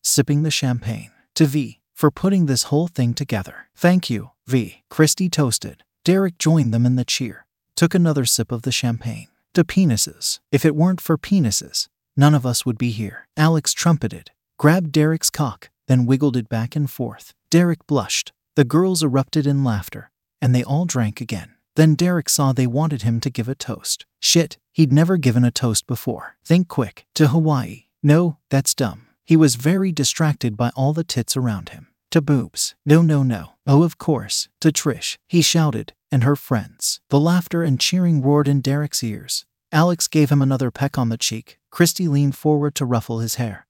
Sipping 0.03 0.43
the 0.43 0.51
champagne. 0.51 1.11
To 1.35 1.45
V, 1.45 1.81
for 1.93 2.11
putting 2.11 2.47
this 2.47 2.63
whole 2.71 2.89
thing 2.89 3.13
together. 3.13 3.69
Thank 3.77 4.09
you, 4.09 4.31
V. 4.47 4.85
Christy 4.89 5.29
toasted. 5.29 5.83
Derek 6.03 6.39
joined 6.39 6.73
them 6.73 6.87
in 6.87 6.97
the 6.97 7.05
cheer. 7.05 7.45
Took 7.77 7.95
another 7.95 8.25
sip 8.25 8.53
of 8.53 8.63
the 8.63 8.73
champagne. 8.73 9.27
To 9.55 9.65
penises. 9.65 10.39
If 10.53 10.65
it 10.65 10.77
weren't 10.77 11.01
for 11.01 11.19
penises, 11.19 11.89
none 12.17 12.35
of 12.35 12.47
us 12.47 12.65
would 12.65 12.79
be 12.79 12.91
here. 12.91 13.27
Alex 13.37 13.73
trumpeted, 13.73 14.31
grabbed 14.59 14.93
Derek's 14.93 15.29
cock, 15.31 15.71
then 15.89 16.07
wiggled 16.07 16.37
it 16.37 16.49
back 16.49 16.77
and 16.77 16.89
forth. 16.89 17.35
Derek 17.51 17.85
blushed. 17.89 18.33
The 18.55 18.65
girls 18.65 19.03
erupted 19.03 19.49
in 19.49 19.65
laughter, 19.65 20.13
and 20.41 20.55
they 20.55 20.63
all 20.63 20.85
drank 20.85 21.21
again. 21.21 21.55
Then 21.75 21.97
Derek 21.97 22.29
saw 22.29 22.53
they 22.53 22.67
wanted 22.67 23.03
him 23.03 23.19
to 23.21 23.31
give 23.31 23.49
a 23.49 23.55
toast. 23.57 24.07
Shit, 24.21 24.57
he'd 24.73 24.93
never 24.93 25.17
given 25.17 25.45
a 25.45 25.51
toast 25.51 25.87
before. 25.87 26.37
Think 26.45 26.69
quick. 26.69 27.07
To 27.15 27.29
Hawaii. 27.29 27.87
No, 28.03 28.39
that's 28.51 28.75
dumb. 28.75 29.09
He 29.25 29.37
was 29.37 29.57
very 29.57 29.91
distracted 29.91 30.57
by 30.57 30.71
all 30.77 30.93
the 30.93 31.05
tits 31.05 31.37
around 31.37 31.71
him. 31.71 31.89
To 32.11 32.21
boobs. 32.21 32.75
No, 32.85 33.03
no, 33.03 33.23
no. 33.23 33.53
Oh, 33.69 33.85
of 33.85 33.97
course. 33.97 34.49
To 34.61 34.73
Trish. 34.73 35.17
He 35.29 35.43
shouted, 35.43 35.93
and 36.11 36.25
her 36.25 36.35
friends. 36.35 37.01
The 37.09 37.21
laughter 37.21 37.63
and 37.63 37.79
cheering 37.79 38.21
roared 38.21 38.49
in 38.49 38.61
Derek's 38.61 39.05
ears. 39.05 39.47
Alex 39.71 40.09
gave 40.09 40.31
him 40.31 40.43
another 40.43 40.73
peck 40.73 40.99
on 40.99 41.09
the 41.09 41.17
cheek. 41.17 41.61
Christy 41.71 42.09
leaned 42.09 42.35
forward 42.35 42.75
to 42.75 42.85
ruffle 42.85 43.21
his 43.21 43.37
hair. 43.37 43.69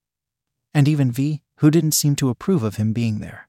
And 0.73 0.89
even 0.89 1.13
V, 1.13 1.43
who 1.57 1.71
didn't 1.71 1.93
seem 1.93 2.17
to 2.17 2.31
approve 2.31 2.63
of 2.63 2.77
him 2.77 2.95
being 2.95 3.19
there, 3.19 3.49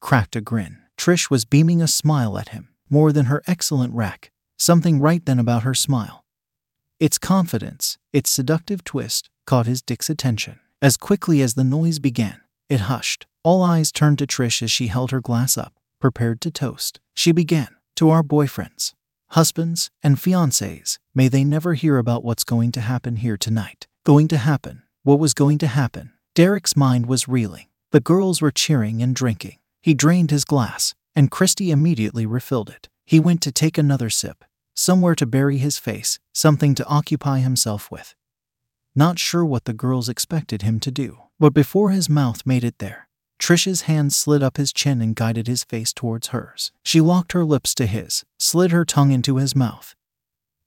cracked 0.00 0.36
a 0.36 0.40
grin. 0.40 0.78
Trish 0.96 1.28
was 1.28 1.44
beaming 1.44 1.82
a 1.82 1.88
smile 1.88 2.38
at 2.38 2.50
him, 2.50 2.70
more 2.88 3.12
than 3.12 3.26
her 3.26 3.42
excellent 3.46 3.92
rack. 3.92 4.30
Something 4.58 4.98
right 4.98 5.24
then 5.26 5.38
about 5.38 5.64
her 5.64 5.74
smile. 5.74 6.24
Its 6.98 7.18
confidence, 7.18 7.98
its 8.14 8.30
seductive 8.30 8.82
twist, 8.82 9.28
caught 9.46 9.66
his 9.66 9.82
dick's 9.82 10.08
attention. 10.08 10.58
As 10.80 10.96
quickly 10.96 11.42
as 11.42 11.52
the 11.52 11.64
noise 11.64 11.98
began, 11.98 12.40
it 12.70 12.80
hushed. 12.80 13.26
All 13.46 13.62
eyes 13.62 13.92
turned 13.92 14.18
to 14.18 14.26
Trish 14.26 14.60
as 14.60 14.72
she 14.72 14.88
held 14.88 15.12
her 15.12 15.20
glass 15.20 15.56
up, 15.56 15.72
prepared 16.00 16.40
to 16.40 16.50
toast. 16.50 16.98
She 17.14 17.30
began, 17.30 17.68
To 17.94 18.10
our 18.10 18.24
boyfriends, 18.24 18.94
husbands, 19.28 19.88
and 20.02 20.16
fiancés, 20.16 20.98
may 21.14 21.28
they 21.28 21.44
never 21.44 21.74
hear 21.74 21.96
about 21.96 22.24
what's 22.24 22.42
going 22.42 22.72
to 22.72 22.80
happen 22.80 23.14
here 23.14 23.36
tonight. 23.36 23.86
Going 24.02 24.26
to 24.26 24.36
happen. 24.36 24.82
What 25.04 25.20
was 25.20 25.32
going 25.32 25.58
to 25.58 25.68
happen? 25.68 26.10
Derek's 26.34 26.74
mind 26.74 27.06
was 27.06 27.28
reeling. 27.28 27.66
The 27.92 28.00
girls 28.00 28.42
were 28.42 28.50
cheering 28.50 29.00
and 29.00 29.14
drinking. 29.14 29.58
He 29.80 29.94
drained 29.94 30.32
his 30.32 30.44
glass, 30.44 30.96
and 31.14 31.30
Christy 31.30 31.70
immediately 31.70 32.26
refilled 32.26 32.70
it. 32.70 32.88
He 33.04 33.20
went 33.20 33.42
to 33.42 33.52
take 33.52 33.78
another 33.78 34.10
sip, 34.10 34.44
somewhere 34.74 35.14
to 35.14 35.24
bury 35.24 35.58
his 35.58 35.78
face, 35.78 36.18
something 36.34 36.74
to 36.74 36.86
occupy 36.88 37.38
himself 37.38 37.92
with. 37.92 38.16
Not 38.96 39.20
sure 39.20 39.44
what 39.44 39.66
the 39.66 39.72
girls 39.72 40.08
expected 40.08 40.62
him 40.62 40.80
to 40.80 40.90
do, 40.90 41.18
but 41.38 41.54
before 41.54 41.90
his 41.90 42.08
mouth 42.08 42.44
made 42.44 42.64
it 42.64 42.78
there, 42.78 43.05
Trish's 43.38 43.82
hand 43.82 44.12
slid 44.12 44.42
up 44.42 44.56
his 44.56 44.72
chin 44.72 45.00
and 45.00 45.14
guided 45.14 45.46
his 45.46 45.64
face 45.64 45.92
towards 45.92 46.28
hers. 46.28 46.72
She 46.82 47.00
locked 47.00 47.32
her 47.32 47.44
lips 47.44 47.74
to 47.76 47.86
his, 47.86 48.24
slid 48.38 48.70
her 48.72 48.84
tongue 48.84 49.12
into 49.12 49.36
his 49.36 49.54
mouth, 49.54 49.94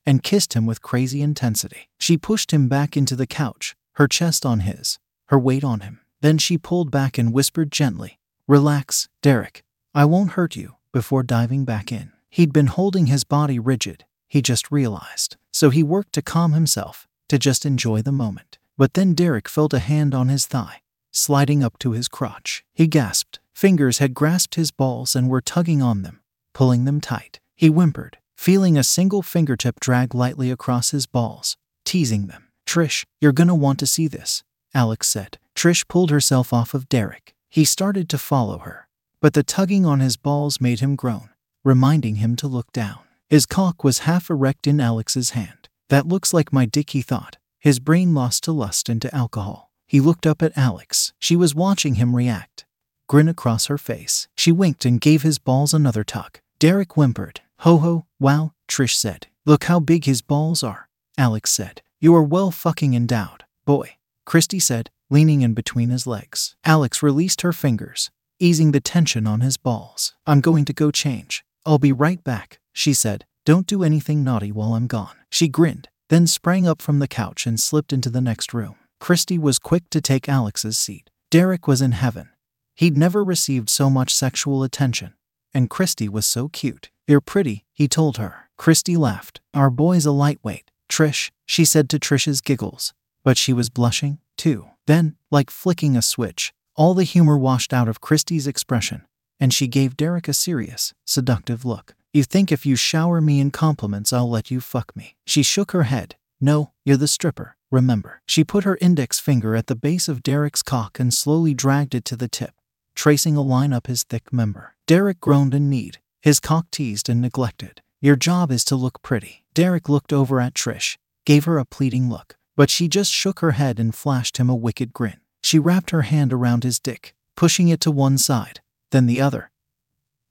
and 0.05 0.23
kissed 0.23 0.53
him 0.53 0.65
with 0.65 0.81
crazy 0.81 1.21
intensity. 1.21 1.89
She 1.99 2.17
pushed 2.17 2.51
him 2.51 2.67
back 2.67 2.95
into 2.95 3.15
the 3.15 3.27
couch, 3.27 3.75
her 3.93 4.07
chest 4.07 4.45
on 4.45 4.61
his, 4.61 4.99
her 5.27 5.39
weight 5.39 5.63
on 5.63 5.81
him. 5.81 5.99
Then 6.21 6.37
she 6.37 6.57
pulled 6.57 6.91
back 6.91 7.17
and 7.17 7.33
whispered 7.33 7.71
gently, 7.71 8.19
Relax, 8.47 9.09
Derek. 9.21 9.63
I 9.93 10.05
won't 10.05 10.31
hurt 10.31 10.55
you, 10.55 10.75
before 10.91 11.23
diving 11.23 11.65
back 11.65 11.91
in. 11.91 12.11
He'd 12.29 12.53
been 12.53 12.67
holding 12.67 13.07
his 13.07 13.23
body 13.23 13.59
rigid, 13.59 14.05
he 14.27 14.41
just 14.41 14.71
realized. 14.71 15.37
So 15.51 15.69
he 15.69 15.83
worked 15.83 16.13
to 16.13 16.21
calm 16.21 16.53
himself, 16.53 17.07
to 17.29 17.39
just 17.39 17.65
enjoy 17.65 18.01
the 18.01 18.11
moment. 18.11 18.57
But 18.77 18.93
then 18.93 19.13
Derek 19.13 19.49
felt 19.49 19.73
a 19.73 19.79
hand 19.79 20.13
on 20.13 20.29
his 20.29 20.45
thigh, 20.45 20.81
sliding 21.11 21.63
up 21.63 21.77
to 21.79 21.91
his 21.91 22.07
crotch. 22.07 22.63
He 22.73 22.87
gasped. 22.87 23.39
Fingers 23.53 23.97
had 23.97 24.13
grasped 24.13 24.55
his 24.55 24.71
balls 24.71 25.15
and 25.15 25.29
were 25.29 25.41
tugging 25.41 25.81
on 25.81 26.01
them, 26.01 26.21
pulling 26.53 26.85
them 26.85 27.01
tight. 27.01 27.39
He 27.55 27.67
whimpered, 27.67 28.17
feeling 28.37 28.77
a 28.77 28.83
single 28.83 29.21
fingertip 29.21 29.79
drag 29.79 30.15
lightly 30.15 30.49
across 30.49 30.91
his 30.91 31.05
balls, 31.05 31.57
teasing 31.83 32.27
them. 32.27 32.47
Trish, 32.65 33.05
you're 33.19 33.33
gonna 33.33 33.55
want 33.55 33.79
to 33.79 33.87
see 33.87 34.07
this, 34.07 34.43
Alex 34.73 35.07
said. 35.09 35.39
Trish 35.55 35.87
pulled 35.87 36.11
herself 36.11 36.53
off 36.53 36.73
of 36.73 36.87
Derek. 36.87 37.33
He 37.49 37.65
started 37.65 38.07
to 38.09 38.17
follow 38.17 38.59
her, 38.59 38.87
but 39.19 39.33
the 39.33 39.43
tugging 39.43 39.85
on 39.85 39.99
his 39.99 40.15
balls 40.15 40.61
made 40.61 40.79
him 40.79 40.95
groan, 40.95 41.29
reminding 41.63 42.15
him 42.15 42.35
to 42.37 42.47
look 42.47 42.71
down. 42.71 42.99
His 43.27 43.45
cock 43.45 43.83
was 43.83 43.99
half 43.99 44.29
erect 44.29 44.67
in 44.67 44.79
Alex's 44.79 45.31
hand. 45.31 45.67
That 45.89 46.07
looks 46.07 46.33
like 46.33 46.53
my 46.53 46.65
dick, 46.65 46.91
he 46.91 47.01
thought. 47.01 47.37
His 47.59 47.79
brain 47.79 48.13
lost 48.13 48.43
to 48.45 48.51
lust 48.51 48.87
and 48.87 49.01
to 49.01 49.13
alcohol. 49.13 49.68
He 49.89 49.99
looked 49.99 50.27
up 50.27 50.43
at 50.43 50.55
Alex. 50.55 51.13
She 51.17 51.35
was 51.35 51.55
watching 51.55 51.95
him 51.95 52.15
react. 52.15 52.63
Grin 53.07 53.27
across 53.27 53.65
her 53.65 53.77
face. 53.79 54.27
She 54.35 54.51
winked 54.51 54.85
and 54.85 55.01
gave 55.01 55.23
his 55.23 55.39
balls 55.39 55.73
another 55.73 56.03
tug. 56.03 56.37
Derek 56.59 56.93
whimpered. 56.93 57.41
Ho 57.61 57.77
ho, 57.77 58.05
wow, 58.19 58.51
Trish 58.67 58.93
said. 58.93 59.25
Look 59.47 59.63
how 59.63 59.79
big 59.79 60.05
his 60.05 60.21
balls 60.21 60.61
are. 60.61 60.89
Alex 61.17 61.51
said. 61.51 61.81
You 61.99 62.13
are 62.15 62.21
well 62.21 62.51
fucking 62.51 62.93
endowed, 62.93 63.45
boy. 63.65 63.95
Christy 64.27 64.59
said, 64.59 64.91
leaning 65.09 65.41
in 65.41 65.55
between 65.55 65.89
his 65.89 66.05
legs. 66.05 66.55
Alex 66.63 67.01
released 67.01 67.41
her 67.41 67.51
fingers, 67.51 68.11
easing 68.39 68.71
the 68.73 68.79
tension 68.79 69.25
on 69.25 69.41
his 69.41 69.57
balls. 69.57 70.13
I'm 70.27 70.39
going 70.39 70.65
to 70.65 70.73
go 70.73 70.91
change. 70.91 71.43
I'll 71.65 71.79
be 71.79 71.91
right 71.91 72.23
back, 72.23 72.59
she 72.73 72.93
said. 72.93 73.25
Don't 73.43 73.65
do 73.65 73.81
anything 73.81 74.23
naughty 74.23 74.51
while 74.51 74.75
I'm 74.75 74.85
gone. 74.85 75.15
She 75.31 75.47
grinned, 75.47 75.89
then 76.09 76.27
sprang 76.27 76.67
up 76.67 76.79
from 76.79 76.99
the 76.99 77.07
couch 77.07 77.47
and 77.47 77.59
slipped 77.59 77.91
into 77.91 78.11
the 78.11 78.21
next 78.21 78.53
room. 78.53 78.75
Christy 78.99 79.37
was 79.37 79.59
quick 79.59 79.89
to 79.89 80.01
take 80.01 80.29
Alex's 80.29 80.77
seat. 80.77 81.09
Derek 81.31 81.67
was 81.67 81.81
in 81.81 81.93
heaven. 81.93 82.29
He'd 82.75 82.97
never 82.97 83.23
received 83.23 83.69
so 83.69 83.89
much 83.89 84.13
sexual 84.13 84.63
attention. 84.63 85.13
And 85.53 85.69
Christy 85.69 86.07
was 86.07 86.25
so 86.25 86.49
cute. 86.49 86.89
You're 87.07 87.21
pretty, 87.21 87.65
he 87.73 87.87
told 87.87 88.17
her. 88.17 88.49
Christy 88.57 88.97
laughed. 88.97 89.41
Our 89.53 89.69
boy's 89.69 90.05
a 90.05 90.11
lightweight. 90.11 90.69
Trish, 90.89 91.31
she 91.45 91.65
said 91.65 91.89
to 91.89 91.99
Trish's 91.99 92.41
giggles. 92.41 92.93
But 93.23 93.37
she 93.37 93.53
was 93.53 93.69
blushing, 93.69 94.19
too. 94.37 94.67
Then, 94.85 95.15
like 95.31 95.49
flicking 95.49 95.95
a 95.95 96.01
switch, 96.01 96.53
all 96.75 96.93
the 96.93 97.03
humor 97.03 97.37
washed 97.37 97.73
out 97.73 97.87
of 97.87 98.01
Christy's 98.01 98.47
expression, 98.47 99.05
and 99.39 99.53
she 99.53 99.67
gave 99.67 99.97
Derek 99.97 100.27
a 100.27 100.33
serious, 100.33 100.93
seductive 101.05 101.65
look. 101.65 101.95
You 102.13 102.23
think 102.23 102.51
if 102.51 102.65
you 102.65 102.75
shower 102.75 103.21
me 103.21 103.39
in 103.39 103.51
compliments, 103.51 104.11
I'll 104.11 104.29
let 104.29 104.49
you 104.49 104.61
fuck 104.61 104.95
me? 104.95 105.15
She 105.27 105.43
shook 105.43 105.71
her 105.71 105.83
head. 105.83 106.15
No, 106.41 106.71
you're 106.85 106.97
the 106.97 107.07
stripper, 107.07 107.57
remember. 107.69 108.21
She 108.25 108.43
put 108.43 108.63
her 108.63 108.77
index 108.79 109.19
finger 109.19 109.55
at 109.55 109.67
the 109.67 109.75
base 109.75 110.07
of 110.07 110.23
Derek's 110.23 110.63
cock 110.63 110.99
and 110.99 111.13
slowly 111.13 111.53
dragged 111.53 111.93
it 111.93 112.05
to 112.05 112.15
the 112.15 112.29
tip, 112.29 112.53
tracing 112.95 113.35
a 113.35 113.41
line 113.41 113.73
up 113.73 113.87
his 113.87 114.03
thick 114.03 114.31
member. 114.31 114.75
Derek 114.87 115.19
groaned 115.19 115.53
in 115.53 115.69
need, 115.69 115.99
his 116.21 116.39
cock 116.39 116.71
teased 116.71 117.09
and 117.09 117.21
neglected. 117.21 117.81
Your 118.01 118.15
job 118.15 118.51
is 118.51 118.63
to 118.65 118.77
look 118.77 119.01
pretty. 119.01 119.43
Derek 119.53 119.89
looked 119.89 120.13
over 120.13 120.39
at 120.39 120.53
Trish, 120.53 120.97
gave 121.25 121.43
her 121.43 121.57
a 121.57 121.65
pleading 121.65 122.09
look, 122.09 122.37
but 122.55 122.69
she 122.69 122.87
just 122.87 123.11
shook 123.11 123.39
her 123.39 123.51
head 123.51 123.79
and 123.79 123.93
flashed 123.93 124.37
him 124.37 124.49
a 124.49 124.55
wicked 124.55 124.93
grin. 124.93 125.19
She 125.43 125.59
wrapped 125.59 125.91
her 125.91 126.03
hand 126.03 126.31
around 126.31 126.63
his 126.63 126.79
dick, 126.79 127.13
pushing 127.35 127.67
it 127.67 127.81
to 127.81 127.91
one 127.91 128.17
side, 128.17 128.61
then 128.91 129.05
the 129.05 129.19
other, 129.19 129.51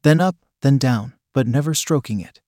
then 0.02 0.20
up, 0.20 0.36
then 0.62 0.78
down, 0.78 1.14
but 1.34 1.46
never 1.46 1.74
stroking 1.74 2.20
it. 2.20 2.40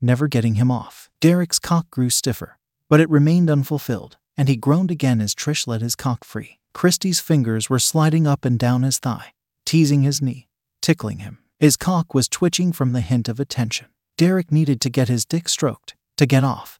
Never 0.00 0.28
getting 0.28 0.56
him 0.56 0.70
off. 0.70 1.08
Derek's 1.20 1.58
cock 1.58 1.90
grew 1.90 2.10
stiffer, 2.10 2.58
but 2.92 3.00
it 3.00 3.08
remained 3.08 3.48
unfulfilled, 3.48 4.18
and 4.36 4.50
he 4.50 4.54
groaned 4.54 4.90
again 4.90 5.18
as 5.22 5.34
Trish 5.34 5.66
let 5.66 5.80
his 5.80 5.96
cock 5.96 6.24
free. 6.24 6.58
Christy's 6.74 7.20
fingers 7.20 7.70
were 7.70 7.78
sliding 7.78 8.26
up 8.26 8.44
and 8.44 8.58
down 8.58 8.82
his 8.82 8.98
thigh, 8.98 9.32
teasing 9.64 10.02
his 10.02 10.20
knee, 10.20 10.46
tickling 10.82 11.20
him. 11.20 11.38
His 11.58 11.78
cock 11.78 12.12
was 12.12 12.28
twitching 12.28 12.70
from 12.70 12.92
the 12.92 13.00
hint 13.00 13.30
of 13.30 13.40
attention. 13.40 13.86
Derek 14.18 14.52
needed 14.52 14.78
to 14.82 14.90
get 14.90 15.08
his 15.08 15.24
dick 15.24 15.48
stroked, 15.48 15.94
to 16.18 16.26
get 16.26 16.44
off. 16.44 16.78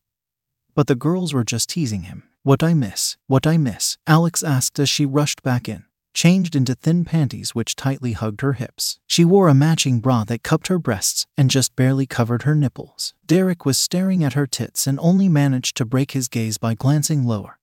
But 0.75 0.87
the 0.87 0.95
girls 0.95 1.33
were 1.33 1.45
just 1.45 1.71
teasing 1.71 2.02
him. 2.02 2.25
What 2.42 2.62
I 2.62 2.75
miss, 2.75 3.16
what 3.26 3.47
I 3.47 3.57
miss, 3.57 3.97
Alex 4.07 4.42
asked 4.42 4.78
as 4.78 4.90
she 4.90 5.07
rushed 5.07 5.42
back 5.42 5.66
in, 5.66 5.87
changed 6.14 6.54
into 6.54 6.75
thin 6.75 7.04
panties 7.04 7.54
which 7.54 7.76
tightly 7.76 8.12
hugged 8.12 8.40
her 8.40 8.54
hips. 8.54 8.99
She 9.07 9.25
wore 9.25 9.49
a 9.49 9.54
matching 9.54 10.00
bra 10.00 10.25
that 10.25 10.42
cupped 10.42 10.69
her 10.69 10.78
breasts 10.78 11.26
and 11.37 11.50
just 11.50 11.75
barely 11.76 12.07
covered 12.07 12.42
her 12.42 12.54
nipples. 12.54 13.14
Derek 13.26 13.64
was 13.64 13.78
staring 13.78 14.23
at 14.23 14.35
her 14.35 14.47
tits 14.47 14.87
and 14.87 14.99
only 15.00 15.28
managed 15.28 15.76
to 15.76 15.85
break 15.85 16.12
his 16.12 16.28
gaze 16.28 16.59
by 16.59 16.75
glancing 16.75 17.25
lower, 17.25 17.59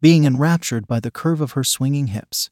being 0.00 0.24
enraptured 0.24 0.86
by 0.86 1.00
the 1.00 1.10
curve 1.10 1.40
of 1.40 1.52
her 1.52 1.64
swinging 1.64 2.08
hips. 2.08 2.50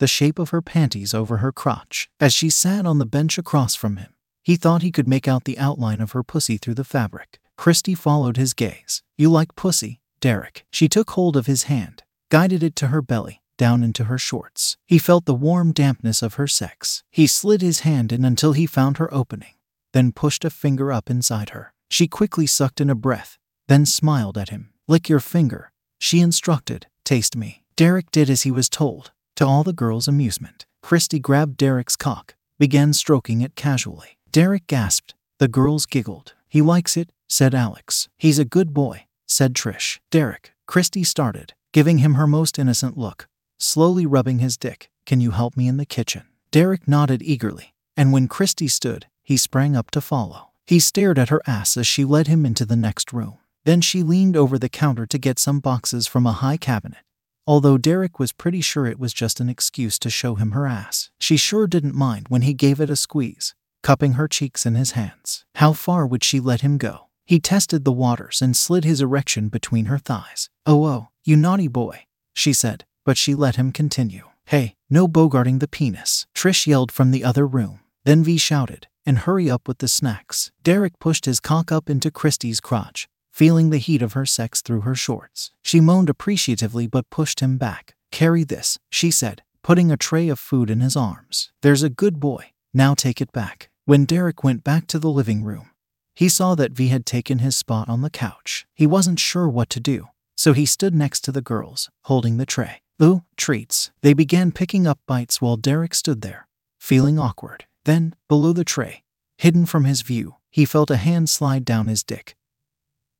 the 0.00 0.06
shape 0.06 0.38
of 0.38 0.48
her 0.48 0.62
panties 0.62 1.12
over 1.14 1.36
her 1.36 1.52
crotch. 1.52 2.08
As 2.18 2.32
she 2.32 2.50
sat 2.50 2.86
on 2.86 2.98
the 2.98 3.06
bench 3.06 3.38
across 3.38 3.74
from 3.74 3.98
him, 3.98 4.14
he 4.42 4.56
thought 4.56 4.82
he 4.82 4.90
could 4.90 5.06
make 5.06 5.28
out 5.28 5.44
the 5.44 5.58
outline 5.58 6.00
of 6.00 6.12
her 6.12 6.22
pussy 6.22 6.56
through 6.56 6.74
the 6.74 6.84
fabric. 6.84 7.38
Christy 7.56 7.94
followed 7.94 8.38
his 8.38 8.54
gaze. 8.54 9.02
You 9.18 9.30
like 9.30 9.54
pussy, 9.54 10.00
Derek? 10.20 10.64
She 10.72 10.88
took 10.88 11.10
hold 11.10 11.36
of 11.36 11.44
his 11.46 11.64
hand, 11.64 12.02
guided 12.30 12.62
it 12.62 12.74
to 12.76 12.86
her 12.86 13.02
belly, 13.02 13.42
down 13.60 13.84
into 13.84 14.04
her 14.04 14.16
shorts. 14.16 14.78
He 14.86 14.96
felt 14.98 15.26
the 15.26 15.34
warm 15.34 15.72
dampness 15.72 16.22
of 16.22 16.34
her 16.34 16.46
sex. 16.46 17.04
He 17.10 17.26
slid 17.26 17.60
his 17.60 17.80
hand 17.80 18.10
in 18.10 18.24
until 18.24 18.54
he 18.54 18.64
found 18.64 18.96
her 18.96 19.12
opening, 19.12 19.52
then 19.92 20.12
pushed 20.12 20.46
a 20.46 20.50
finger 20.50 20.90
up 20.90 21.10
inside 21.10 21.50
her. 21.50 21.74
She 21.90 22.08
quickly 22.08 22.46
sucked 22.46 22.80
in 22.80 22.88
a 22.88 22.94
breath, 22.94 23.36
then 23.68 23.84
smiled 23.84 24.38
at 24.38 24.48
him. 24.48 24.70
Lick 24.88 25.10
your 25.10 25.20
finger, 25.20 25.72
she 25.98 26.20
instructed. 26.20 26.86
Taste 27.04 27.36
me. 27.36 27.62
Derek 27.76 28.10
did 28.10 28.30
as 28.30 28.42
he 28.42 28.50
was 28.50 28.70
told, 28.70 29.12
to 29.36 29.46
all 29.46 29.62
the 29.62 29.74
girls' 29.74 30.08
amusement. 30.08 30.64
Christy 30.82 31.18
grabbed 31.18 31.58
Derek's 31.58 31.96
cock, 31.96 32.36
began 32.58 32.94
stroking 32.94 33.42
it 33.42 33.56
casually. 33.56 34.16
Derek 34.32 34.66
gasped. 34.66 35.14
The 35.38 35.48
girls 35.48 35.84
giggled. 35.84 36.34
He 36.48 36.62
likes 36.62 36.96
it, 36.96 37.10
said 37.28 37.54
Alex. 37.54 38.08
He's 38.16 38.38
a 38.38 38.44
good 38.56 38.72
boy, 38.72 39.06
said 39.26 39.52
Trish. 39.54 39.98
Derek, 40.10 40.52
Christy 40.66 41.04
started, 41.04 41.52
giving 41.72 41.98
him 41.98 42.14
her 42.14 42.26
most 42.26 42.58
innocent 42.58 42.96
look, 42.96 43.28
slowly 43.62 44.06
rubbing 44.06 44.38
his 44.38 44.56
dick. 44.56 44.90
Can 45.06 45.20
you 45.20 45.32
help 45.32 45.56
me 45.56 45.68
in 45.68 45.76
the 45.76 45.86
kitchen? 45.86 46.24
Derek 46.50 46.88
nodded 46.88 47.22
eagerly, 47.22 47.74
and 47.96 48.12
when 48.12 48.28
Christy 48.28 48.68
stood, 48.68 49.06
he 49.22 49.36
sprang 49.36 49.76
up 49.76 49.90
to 49.92 50.00
follow. 50.00 50.50
He 50.66 50.78
stared 50.78 51.18
at 51.18 51.28
her 51.28 51.42
ass 51.46 51.76
as 51.76 51.86
she 51.86 52.04
led 52.04 52.26
him 52.26 52.46
into 52.46 52.64
the 52.64 52.76
next 52.76 53.12
room. 53.12 53.38
Then 53.64 53.80
she 53.80 54.02
leaned 54.02 54.36
over 54.36 54.58
the 54.58 54.68
counter 54.68 55.06
to 55.06 55.18
get 55.18 55.38
some 55.38 55.60
boxes 55.60 56.06
from 56.06 56.26
a 56.26 56.32
high 56.32 56.56
cabinet. 56.56 57.00
Although 57.46 57.78
Derek 57.78 58.18
was 58.18 58.32
pretty 58.32 58.60
sure 58.60 58.86
it 58.86 58.98
was 58.98 59.12
just 59.12 59.40
an 59.40 59.48
excuse 59.48 59.98
to 60.00 60.10
show 60.10 60.36
him 60.36 60.52
her 60.52 60.66
ass, 60.66 61.10
she 61.18 61.36
sure 61.36 61.66
didn't 61.66 61.94
mind 61.94 62.26
when 62.28 62.42
he 62.42 62.54
gave 62.54 62.80
it 62.80 62.90
a 62.90 62.96
squeeze, 62.96 63.54
cupping 63.82 64.12
her 64.12 64.28
cheeks 64.28 64.64
in 64.64 64.74
his 64.74 64.92
hands. 64.92 65.44
How 65.56 65.72
far 65.72 66.06
would 66.06 66.22
she 66.22 66.38
let 66.40 66.60
him 66.60 66.78
go? 66.78 67.08
He 67.26 67.40
tested 67.40 67.84
the 67.84 67.92
waters 67.92 68.40
and 68.40 68.56
slid 68.56 68.84
his 68.84 69.00
erection 69.00 69.48
between 69.48 69.86
her 69.86 69.98
thighs. 69.98 70.48
Oh, 70.66 70.84
oh, 70.84 71.08
you 71.24 71.36
naughty 71.36 71.68
boy, 71.68 72.06
she 72.34 72.52
said, 72.52 72.84
but 73.04 73.16
she 73.16 73.34
let 73.34 73.56
him 73.56 73.72
continue. 73.72 74.24
Hey, 74.46 74.74
no 74.88 75.06
bogarting 75.06 75.60
the 75.60 75.68
penis, 75.68 76.26
Trish 76.34 76.66
yelled 76.66 76.90
from 76.90 77.10
the 77.10 77.24
other 77.24 77.46
room. 77.46 77.80
Then 78.04 78.24
V 78.24 78.36
shouted, 78.38 78.88
and 79.06 79.18
hurry 79.18 79.50
up 79.50 79.68
with 79.68 79.78
the 79.78 79.88
snacks. 79.88 80.50
Derek 80.62 80.98
pushed 80.98 81.24
his 81.24 81.40
cock 81.40 81.70
up 81.70 81.88
into 81.88 82.10
Christy's 82.10 82.60
crotch, 82.60 83.08
feeling 83.30 83.70
the 83.70 83.78
heat 83.78 84.02
of 84.02 84.14
her 84.14 84.26
sex 84.26 84.62
through 84.62 84.80
her 84.82 84.94
shorts. 84.94 85.52
She 85.62 85.80
moaned 85.80 86.10
appreciatively 86.10 86.86
but 86.86 87.10
pushed 87.10 87.40
him 87.40 87.58
back. 87.58 87.94
Carry 88.10 88.44
this, 88.44 88.78
she 88.90 89.10
said, 89.10 89.42
putting 89.62 89.90
a 89.90 89.96
tray 89.96 90.28
of 90.28 90.38
food 90.38 90.70
in 90.70 90.80
his 90.80 90.96
arms. 90.96 91.52
There's 91.62 91.82
a 91.82 91.90
good 91.90 92.18
boy. 92.18 92.52
Now 92.74 92.94
take 92.94 93.20
it 93.20 93.32
back. 93.32 93.70
When 93.84 94.04
Derek 94.04 94.44
went 94.44 94.64
back 94.64 94.86
to 94.88 94.98
the 94.98 95.10
living 95.10 95.42
room, 95.42 95.70
he 96.14 96.28
saw 96.28 96.54
that 96.54 96.72
V 96.72 96.88
had 96.88 97.06
taken 97.06 97.38
his 97.38 97.56
spot 97.56 97.88
on 97.88 98.02
the 98.02 98.10
couch. 98.10 98.66
He 98.74 98.86
wasn't 98.86 99.18
sure 99.18 99.48
what 99.48 99.70
to 99.70 99.80
do, 99.80 100.08
so 100.36 100.52
he 100.52 100.66
stood 100.66 100.94
next 100.94 101.20
to 101.22 101.32
the 101.32 101.42
girls, 101.42 101.90
holding 102.02 102.36
the 102.36 102.46
tray. 102.46 102.82
Ooh, 103.02 103.22
treats. 103.36 103.90
They 104.02 104.12
began 104.12 104.52
picking 104.52 104.86
up 104.86 104.98
bites 105.06 105.40
while 105.40 105.56
Derek 105.56 105.94
stood 105.94 106.22
there, 106.22 106.46
feeling 106.78 107.18
awkward. 107.18 107.64
Then, 107.84 108.14
below 108.28 108.52
the 108.52 108.64
tray, 108.64 109.04
hidden 109.38 109.66
from 109.66 109.84
his 109.84 110.02
view, 110.02 110.36
he 110.50 110.64
felt 110.64 110.90
a 110.90 110.96
hand 110.96 111.30
slide 111.30 111.64
down 111.64 111.86
his 111.86 112.02
dick 112.02 112.36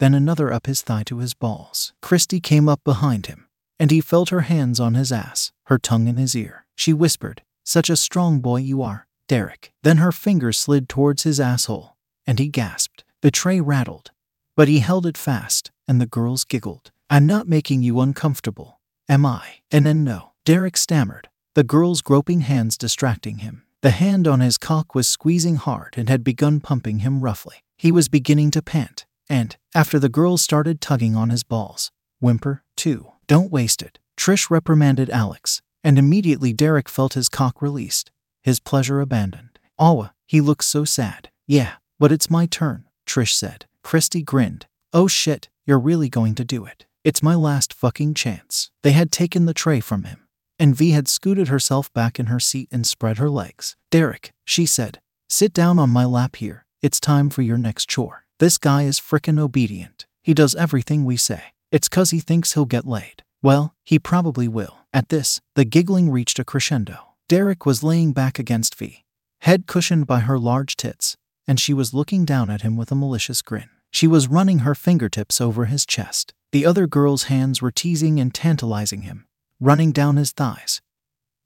then 0.01 0.15
another 0.15 0.53
up 0.53 0.67
his 0.67 0.83
thigh 0.83 1.05
to 1.05 1.19
his 1.19 1.35
balls. 1.35 1.93
Christy 2.03 2.41
came 2.41 2.69
up 2.69 2.83
behind 2.83 3.27
him, 3.27 3.47
and 3.79 3.91
he 3.91 4.01
felt 4.01 4.31
her 4.31 4.41
hands 4.41 4.81
on 4.81 4.95
his 4.95 5.13
ass, 5.13 5.53
her 5.67 5.79
tongue 5.79 6.09
in 6.09 6.17
his 6.17 6.35
ear. 6.35 6.67
She 6.75 6.93
whispered, 6.93 7.43
Such 7.63 7.91
a 7.91 7.97
strong 7.97 8.41
boy 8.41 8.57
you 8.57 8.83
are, 8.83 9.07
Derek. 9.29 9.73
Then 9.83 9.99
her 9.99 10.11
fingers 10.11 10.59
slid 10.59 10.89
towards 10.89 11.23
his 11.23 11.39
asshole, 11.39 11.97
and 12.27 12.39
he 12.39 12.49
gasped. 12.49 13.05
The 13.21 13.31
tray 13.31 13.61
rattled, 13.61 14.11
but 14.57 14.69
he 14.69 14.79
held 14.79 15.07
it 15.07 15.19
fast, 15.19 15.71
and 15.87 16.01
the 16.01 16.07
girls 16.07 16.45
giggled. 16.45 16.91
I'm 17.11 17.27
not 17.27 17.47
making 17.47 17.83
you 17.83 18.01
uncomfortable, 18.01 18.80
am 19.11 19.27
I? 19.27 19.57
And 19.71 19.85
then 19.85 20.05
no, 20.05 20.31
Derek 20.47 20.77
stammered, 20.77 21.29
the 21.55 21.65
girl's 21.65 22.01
groping 22.01 22.41
hands 22.41 22.79
distracting 22.79 23.39
him. 23.39 23.65
The 23.83 23.91
hand 23.91 24.29
on 24.29 24.41
his 24.41 24.57
cock 24.57 24.95
was 24.95 25.09
squeezing 25.09 25.57
hard 25.57 25.95
and 25.99 26.09
had 26.09 26.23
begun 26.23 26.61
pumping 26.61 27.01
him 27.01 27.21
roughly. 27.21 27.57
He 27.77 27.91
was 27.91 28.09
beginning 28.09 28.51
to 28.53 28.63
pant, 28.63 29.07
and, 29.29 29.57
after 29.75 29.99
the 29.99 30.09
girl 30.09 30.37
started 30.37 30.81
tugging 30.81 31.17
on 31.17 31.31
his 31.31 31.43
balls, 31.43 31.91
whimper, 32.21 32.63
too. 32.77 33.13
Don't 33.27 33.51
waste 33.51 33.83
it. 33.83 33.99
Trish 34.17 34.51
reprimanded 34.51 35.11
Alex, 35.11 35.63
and 35.83 35.99
immediately 35.99 36.53
Derek 36.53 36.89
felt 36.89 37.15
his 37.15 37.29
cock 37.29 37.63
released, 37.63 38.11
his 38.43 38.61
pleasure 38.61 39.01
abandoned. 39.01 39.59
Awa, 39.79 40.15
he 40.27 40.41
looks 40.41 40.67
so 40.67 40.85
sad. 40.85 41.31
Yeah, 41.47 41.75
but 41.99 42.13
it's 42.13 42.31
my 42.31 42.47
turn, 42.47 42.85
Trish 43.07 43.33
said. 43.33 43.67
Christy 43.83 44.23
grinned. 44.23 44.67
Oh 44.93 45.09
shit, 45.09 45.49
you're 45.65 45.79
really 45.79 46.09
going 46.09 46.35
to 46.35 46.45
do 46.45 46.67
it. 46.67 46.85
It's 47.03 47.23
my 47.23 47.35
last 47.35 47.73
fucking 47.73 48.13
chance. 48.13 48.71
They 48.83 48.93
had 48.93 49.11
taken 49.11 49.47
the 49.47 49.55
tray 49.55 49.81
from 49.81 50.05
him, 50.05 50.27
and 50.59 50.77
V 50.77 50.91
had 50.91 51.09
scooted 51.09 51.49
herself 51.49 51.91
back 51.95 52.21
in 52.21 52.27
her 52.27 52.39
seat 52.39 52.69
and 52.71 52.87
spread 52.87 53.17
her 53.17 53.31
legs. 53.31 53.75
Derek, 53.91 54.33
she 54.45 54.67
said, 54.67 55.01
sit 55.27 55.55
down 55.55 55.79
on 55.79 55.89
my 55.89 56.05
lap 56.05 56.37
here. 56.37 56.67
It's 56.83 57.01
time 57.01 57.31
for 57.31 57.41
your 57.41 57.57
next 57.57 57.89
chore. 57.89 58.27
This 58.39 58.59
guy 58.59 58.83
is 58.83 59.01
frickin' 59.01 59.39
obedient. 59.39 60.05
He 60.23 60.35
does 60.35 60.55
everything 60.55 61.07
we 61.07 61.17
say. 61.17 61.43
It's 61.73 61.89
'cause 61.89 62.11
he 62.11 62.21
thinks 62.21 62.53
he'll 62.53 62.67
get 62.67 62.87
laid. 62.87 63.23
Well, 63.43 63.75
he 63.83 63.99
probably 63.99 64.49
will. 64.49 64.81
At 64.93 65.09
this, 65.09 65.41
the 65.55 65.65
giggling 65.65 66.11
reached 66.11 66.39
a 66.39 66.45
crescendo. 66.45 67.15
Derek 67.31 67.65
was 67.65 67.83
laying 67.83 68.13
back 68.13 68.39
against 68.39 68.75
V, 68.75 69.05
head 69.41 69.67
cushioned 69.67 70.07
by 70.07 70.21
her 70.21 70.39
large 70.39 70.77
tits, 70.77 71.17
and 71.47 71.59
she 71.59 71.73
was 71.73 71.95
looking 71.95 72.27
down 72.27 72.51
at 72.51 72.61
him 72.61 72.77
with 72.77 72.93
a 72.93 72.95
malicious 72.95 73.41
grin. 73.41 73.71
She 73.91 74.07
was 74.07 74.29
running 74.29 74.61
her 74.61 74.75
fingertips 74.75 75.41
over 75.41 75.65
his 75.65 75.87
chest. 75.87 76.35
The 76.53 76.67
other 76.67 76.87
girl's 76.87 77.25
hands 77.25 77.63
were 77.63 77.71
teasing 77.71 78.19
and 78.19 78.35
tantalizing 78.35 79.03
him, 79.03 79.27
running 79.61 79.93
down 79.93 80.17
his 80.17 80.33
thighs, 80.33 80.81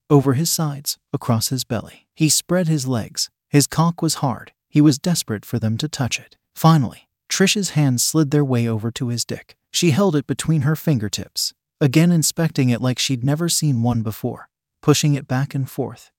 over 0.09 0.33
his 0.33 0.51
sides, 0.51 0.99
across 1.13 1.49
his 1.49 1.65
belly. 1.65 2.07
He 2.15 2.29
spread 2.29 2.69
his 2.69 2.87
legs. 2.87 3.31
His 3.49 3.67
cock 3.67 4.01
was 4.01 4.17
hard. 4.17 4.53
He 4.69 4.81
was 4.81 4.99
desperate 4.99 5.45
for 5.45 5.59
them 5.59 5.77
to 5.79 5.89
touch 5.89 6.19
it. 6.19 6.37
Finally, 6.55 7.09
Trish's 7.29 7.71
hands 7.71 8.03
slid 8.03 8.31
their 8.31 8.45
way 8.45 8.67
over 8.67 8.91
to 8.93 9.09
his 9.09 9.25
dick. 9.25 9.57
She 9.71 9.91
held 9.91 10.17
it 10.17 10.27
between 10.27 10.63
her 10.63 10.77
fingertips, 10.77 11.53
again 11.81 12.13
inspecting 12.13 12.71
it 12.71 12.81
like 12.81 12.99
she'd 12.99 13.25
never 13.25 13.49
seen 13.49 13.83
one 13.83 14.03
before, 14.03 14.49
pushing 14.81 15.15
it 15.15 15.29
back 15.29 15.55
and 15.55 15.69
forth, 15.69 16.13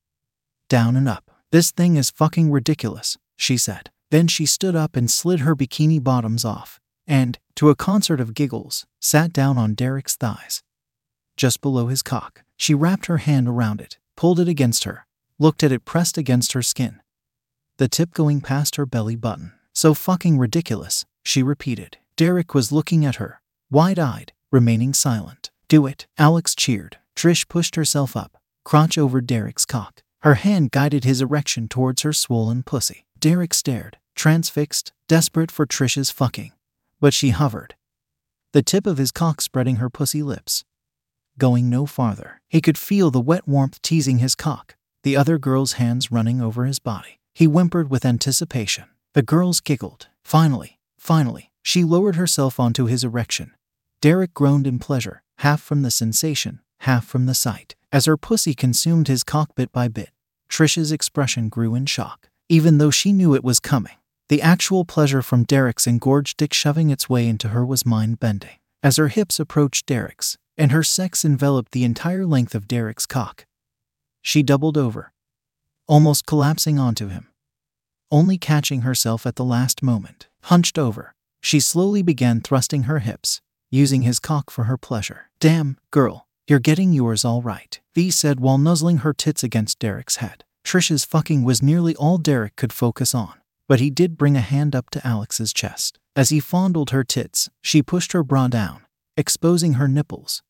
down 0.69 0.95
and 0.95 1.08
up. 1.08 1.32
This 1.52 1.71
thing 1.71 1.95
is 1.95 2.10
fucking 2.10 2.52
ridiculous, 2.52 3.17
she 3.36 3.58
said. 3.58 3.89
Then 4.12 4.28
she 4.28 4.45
stood 4.45 4.76
up 4.76 4.95
and 4.95 5.10
slid 5.10 5.39
her 5.41 5.56
bikini 5.56 6.04
bottoms 6.04 6.43
off, 6.45 6.80
and, 7.08 7.39
to 7.55 7.69
a 7.69 7.75
concert 7.75 8.19
of 8.19 8.33
giggles, 8.33 8.85
sat 8.99 9.31
down 9.31 9.57
on 9.57 9.73
Derek's 9.73 10.15
thighs. 10.15 10.61
Just 11.37 11.61
below 11.61 11.87
his 11.87 12.01
cock, 12.01 12.43
she 12.57 12.73
wrapped 12.73 13.07
her 13.07 13.17
hand 13.17 13.47
around 13.47 13.81
it, 13.81 13.97
pulled 14.15 14.39
it 14.39 14.47
against 14.47 14.83
her, 14.83 15.05
looked 15.39 15.63
at 15.63 15.71
it 15.71 15.85
pressed 15.85 16.17
against 16.17 16.53
her 16.53 16.61
skin, 16.61 17.01
the 17.77 17.89
tip 17.89 18.13
going 18.13 18.39
past 18.39 18.77
her 18.77 18.85
belly 18.85 19.17
button. 19.17 19.51
So 19.73 19.93
fucking 19.93 20.37
ridiculous, 20.37 21.05
she 21.25 21.43
repeated. 21.43 21.97
Derek 22.15 22.53
was 22.53 22.71
looking 22.71 23.05
at 23.05 23.15
her, 23.15 23.41
wide 23.69 23.99
eyed, 23.99 24.31
remaining 24.49 24.93
silent. 24.93 25.51
Do 25.67 25.85
it, 25.85 26.07
Alex 26.17 26.55
cheered. 26.55 26.97
Trish 27.17 27.47
pushed 27.49 27.75
herself 27.75 28.15
up, 28.15 28.37
crotch 28.63 28.97
over 28.97 29.19
Derek's 29.19 29.65
cock. 29.65 30.03
Her 30.21 30.35
hand 30.35 30.71
guided 30.71 31.03
his 31.03 31.21
erection 31.21 31.67
towards 31.67 32.03
her 32.03 32.13
swollen 32.13 32.63
pussy. 32.63 33.05
Derek 33.19 33.53
stared, 33.53 33.97
transfixed, 34.15 34.93
desperate 35.09 35.51
for 35.51 35.65
Trish's 35.65 36.11
fucking. 36.11 36.53
But 37.05 37.13
she 37.13 37.29
hovered, 37.29 37.75
the 38.51 38.63
tip 38.63 38.87
of 38.87 38.97
his 38.97 39.11
cock 39.11 39.39
spreading 39.39 39.75
her 39.75 39.91
pussy 39.91 40.23
lips. 40.23 40.63
Going 41.37 41.69
no 41.69 41.85
farther, 41.85 42.41
he 42.49 42.61
could 42.61 42.79
feel 42.79 43.11
the 43.11 43.21
wet 43.21 43.47
warmth 43.47 43.79
teasing 43.83 44.17
his 44.17 44.33
cock, 44.33 44.75
the 45.03 45.15
other 45.15 45.37
girl's 45.37 45.73
hands 45.73 46.11
running 46.11 46.41
over 46.41 46.65
his 46.65 46.79
body. 46.79 47.19
He 47.31 47.45
whimpered 47.45 47.91
with 47.91 48.05
anticipation. 48.05 48.85
The 49.13 49.21
girls 49.21 49.59
giggled. 49.59 50.07
Finally, 50.23 50.79
finally, 50.97 51.51
she 51.61 51.83
lowered 51.83 52.15
herself 52.15 52.59
onto 52.59 52.85
his 52.87 53.03
erection. 53.03 53.51
Derek 54.01 54.33
groaned 54.33 54.65
in 54.65 54.79
pleasure, 54.79 55.21
half 55.37 55.61
from 55.61 55.83
the 55.83 55.91
sensation, 55.91 56.59
half 56.79 57.05
from 57.05 57.27
the 57.27 57.35
sight. 57.35 57.75
As 57.91 58.05
her 58.05 58.17
pussy 58.17 58.55
consumed 58.55 59.09
his 59.09 59.23
cock 59.23 59.53
bit 59.53 59.71
by 59.71 59.89
bit, 59.89 60.09
Trish's 60.49 60.91
expression 60.91 61.49
grew 61.49 61.75
in 61.75 61.85
shock. 61.85 62.31
Even 62.49 62.79
though 62.79 62.89
she 62.89 63.13
knew 63.13 63.35
it 63.35 63.43
was 63.43 63.59
coming, 63.59 63.97
the 64.29 64.41
actual 64.41 64.85
pleasure 64.85 65.21
from 65.21 65.43
Derek's 65.43 65.88
engorged 65.88 66.38
dick 66.38 66.53
shoving 66.53 66.89
its 66.89 67.09
way 67.09 67.27
into 67.27 67.49
her 67.49 67.65
was 67.65 67.85
mind 67.85 68.19
bending. 68.19 68.57
As 68.81 68.97
her 68.97 69.07
hips 69.07 69.39
approached 69.39 69.85
Derek's, 69.85 70.38
and 70.57 70.71
her 70.71 70.83
sex 70.83 71.25
enveloped 71.25 71.71
the 71.71 71.83
entire 71.83 72.25
length 72.25 72.55
of 72.55 72.67
Derek's 72.67 73.05
cock, 73.05 73.45
she 74.21 74.43
doubled 74.43 74.77
over, 74.77 75.11
almost 75.88 76.25
collapsing 76.25 76.79
onto 76.79 77.07
him 77.07 77.27
only 78.11 78.38
catching 78.38 78.81
herself 78.81 79.25
at 79.25 79.35
the 79.35 79.43
last 79.43 79.83
moment. 79.83 80.27
Hunched 80.43 80.77
over, 80.77 81.13
she 81.41 81.59
slowly 81.59 82.01
began 82.01 82.39
thrusting 82.41 82.83
her 82.83 82.99
hips, 82.99 83.41
using 83.69 84.03
his 84.03 84.19
cock 84.19 84.49
for 84.49 84.65
her 84.65 84.77
pleasure. 84.77 85.29
Damn, 85.39 85.77
girl, 85.91 86.27
You're 86.47 86.59
getting 86.59 86.93
yours 86.93 87.25
all 87.25 87.41
right, 87.41 87.79
V 87.95 88.11
said 88.11 88.39
while 88.39 88.59
nuzzling 88.59 88.97
her 88.97 89.13
tits 89.13 89.43
against 89.43 89.79
Derek's 89.79 90.17
head. 90.17 90.43
Trish's 90.63 91.03
fucking 91.03 91.43
was 91.43 91.63
nearly 91.63 91.95
all 91.95 92.19
Derek 92.19 92.55
could 92.55 92.71
focus 92.71 93.15
on, 93.15 93.33
but 93.67 93.80
he 93.80 93.89
did 93.89 94.17
bring 94.17 94.36
a 94.36 94.41
hand 94.41 94.75
up 94.75 94.89
to 94.91 95.06
Alex's 95.06 95.54
chest. 95.54 95.99
As 96.15 96.30
he 96.30 96.39
fondled 96.39 96.91
her 96.91 97.04
tits, 97.04 97.49
she 97.62 97.84
pushed 97.84 98.12
her 98.13 98.23
bra 98.23 98.47
down, 98.47 98.86
exposing 99.17 99.73
her 99.73 99.88
nipples, 99.88 100.41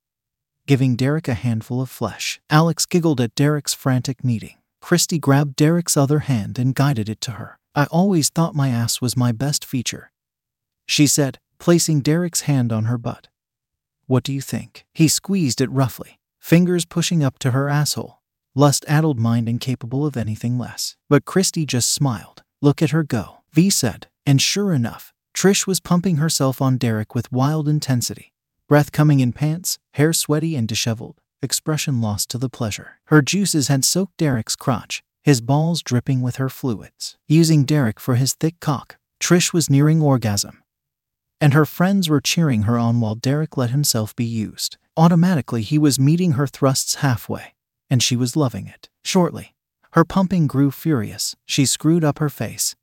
giving 0.67 0.95
Derek 0.95 1.27
a 1.27 1.33
handful 1.33 1.81
of 1.81 1.89
flesh. 1.89 2.39
Alex 2.49 2.85
giggled 2.85 3.21
at 3.21 3.35
Derek's 3.35 3.73
frantic 3.73 4.23
kneading. 4.23 4.57
Christy 4.81 5.17
grabbed 5.17 5.55
Derek's 5.55 5.97
other 5.97 6.19
hand 6.19 6.59
and 6.59 6.75
guided 6.75 7.09
it 7.09 7.21
to 7.21 7.31
her. 7.31 7.57
I 7.73 7.85
always 7.85 8.29
thought 8.29 8.55
my 8.55 8.69
ass 8.69 9.01
was 9.01 9.17
my 9.17 9.31
best 9.31 9.65
feature, 9.65 10.11
she 10.85 11.07
said, 11.07 11.39
placing 11.59 12.01
Derek's 12.01 12.41
hand 12.41 12.71
on 12.71 12.85
her 12.85 12.97
butt. 12.97 13.27
What 14.05 14.23
do 14.23 14.31
you 14.31 14.41
think? 14.41 14.85
He 14.93 15.07
squeezed 15.07 15.61
it 15.61 15.71
roughly, 15.71 16.19
fingers 16.39 16.85
pushing 16.85 17.23
up 17.23 17.39
to 17.39 17.51
her 17.51 17.69
asshole. 17.69 18.21
Lust 18.53 18.85
addled 18.87 19.19
mind 19.19 19.49
incapable 19.49 20.05
of 20.05 20.15
anything 20.15 20.57
less. 20.57 20.95
But 21.09 21.25
Christy 21.25 21.65
just 21.65 21.91
smiled. 21.91 22.43
Look 22.61 22.81
at 22.81 22.91
her 22.91 23.03
go, 23.03 23.41
V 23.51 23.69
said, 23.69 24.07
and 24.25 24.41
sure 24.41 24.73
enough, 24.73 25.13
Trish 25.33 25.67
was 25.67 25.79
pumping 25.79 26.17
herself 26.17 26.61
on 26.61 26.77
Derek 26.77 27.13
with 27.13 27.31
wild 27.31 27.67
intensity. 27.67 28.33
Breath 28.67 28.91
coming 28.91 29.19
in 29.19 29.33
pants, 29.33 29.77
hair 29.93 30.13
sweaty 30.13 30.55
and 30.55 30.67
disheveled, 30.67 31.19
expression 31.41 32.01
lost 32.01 32.29
to 32.29 32.37
the 32.37 32.49
pleasure. 32.49 32.99
Her 33.05 33.21
juices 33.21 33.67
had 33.67 33.83
soaked 33.85 34.17
Derek's 34.17 34.55
crotch, 34.55 35.03
his 35.23 35.41
balls 35.41 35.81
dripping 35.81 36.21
with 36.21 36.35
her 36.37 36.49
fluids. 36.49 37.17
Using 37.27 37.65
Derek 37.65 37.99
for 37.99 38.15
his 38.15 38.33
thick 38.33 38.59
cock, 38.59 38.97
Trish 39.19 39.53
was 39.53 39.69
nearing 39.69 40.01
orgasm. 40.01 40.61
And 41.41 41.53
her 41.53 41.65
friends 41.65 42.09
were 42.09 42.21
cheering 42.21 42.63
her 42.63 42.77
on 42.77 43.01
while 43.01 43.15
Derek 43.15 43.57
let 43.57 43.71
himself 43.71 44.15
be 44.15 44.25
used. 44.25 44.77
Automatically, 44.95 45.61
he 45.63 45.77
was 45.77 45.99
meeting 45.99 46.33
her 46.33 46.47
thrusts 46.47 46.95
halfway, 46.95 47.55
and 47.89 48.01
she 48.01 48.15
was 48.15 48.35
loving 48.35 48.67
it. 48.67 48.89
Shortly, 49.03 49.54
her 49.95 50.03
pumping 50.03 50.45
grew 50.45 50.71
furious. 50.71 51.35
She 51.45 51.65
screwed 51.65 52.03
up 52.03 52.19
her 52.19 52.29
face, 52.29 52.75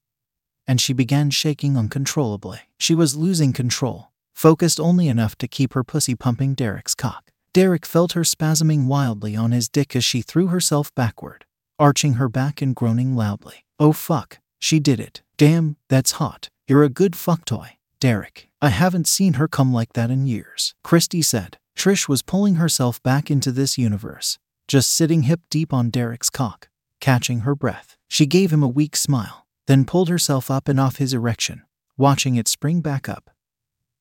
and 0.66 0.80
she 0.80 0.94
began 0.94 1.28
shaking 1.28 1.76
uncontrollably. 1.76 2.60
She 2.78 2.94
was 2.94 3.16
losing 3.16 3.52
control, 3.52 4.10
focused 4.34 4.80
only 4.80 5.08
enough 5.08 5.36
to 5.36 5.46
keep 5.46 5.74
her 5.74 5.84
pussy 5.84 6.14
pumping 6.14 6.54
Derek's 6.54 6.94
cock. 6.94 7.30
Derek 7.52 7.84
felt 7.84 8.12
her 8.12 8.22
spasming 8.22 8.86
wildly 8.86 9.36
on 9.36 9.52
his 9.52 9.68
dick 9.68 9.94
as 9.94 10.04
she 10.04 10.22
threw 10.22 10.46
herself 10.46 10.94
backward, 10.94 11.44
arching 11.78 12.14
her 12.14 12.30
back 12.30 12.62
and 12.62 12.74
groaning 12.74 13.14
loudly. 13.14 13.66
Oh 13.78 13.92
fuck, 13.92 14.38
she 14.58 14.80
did 14.80 14.98
it. 14.98 15.20
Damn, 15.36 15.76
that's 15.90 16.12
hot. 16.12 16.48
You're 16.66 16.82
a 16.82 16.88
good 16.88 17.14
fuck 17.14 17.44
toy. 17.44 17.76
Derek, 18.00 18.48
I 18.62 18.70
haven't 18.70 19.06
seen 19.06 19.34
her 19.34 19.48
come 19.48 19.70
like 19.70 19.92
that 19.92 20.10
in 20.10 20.26
years. 20.26 20.74
Christy 20.82 21.20
said. 21.20 21.58
Trish 21.76 22.08
was 22.08 22.22
pulling 22.22 22.54
herself 22.54 23.02
back 23.02 23.30
into 23.30 23.52
this 23.52 23.76
universe, 23.76 24.38
just 24.66 24.90
sitting 24.90 25.22
hip 25.22 25.40
deep 25.50 25.72
on 25.72 25.90
Derek's 25.90 26.30
cock, 26.30 26.68
catching 27.02 27.40
her 27.40 27.54
breath. 27.54 27.98
She 28.08 28.24
gave 28.24 28.50
him 28.50 28.62
a 28.62 28.68
weak 28.68 28.96
smile, 28.96 29.46
then 29.66 29.84
pulled 29.84 30.08
herself 30.08 30.50
up 30.50 30.68
and 30.68 30.80
off 30.80 30.96
his 30.96 31.12
erection, 31.12 31.62
watching 31.98 32.36
it 32.36 32.48
spring 32.48 32.80
back 32.80 33.08
up. 33.08 33.28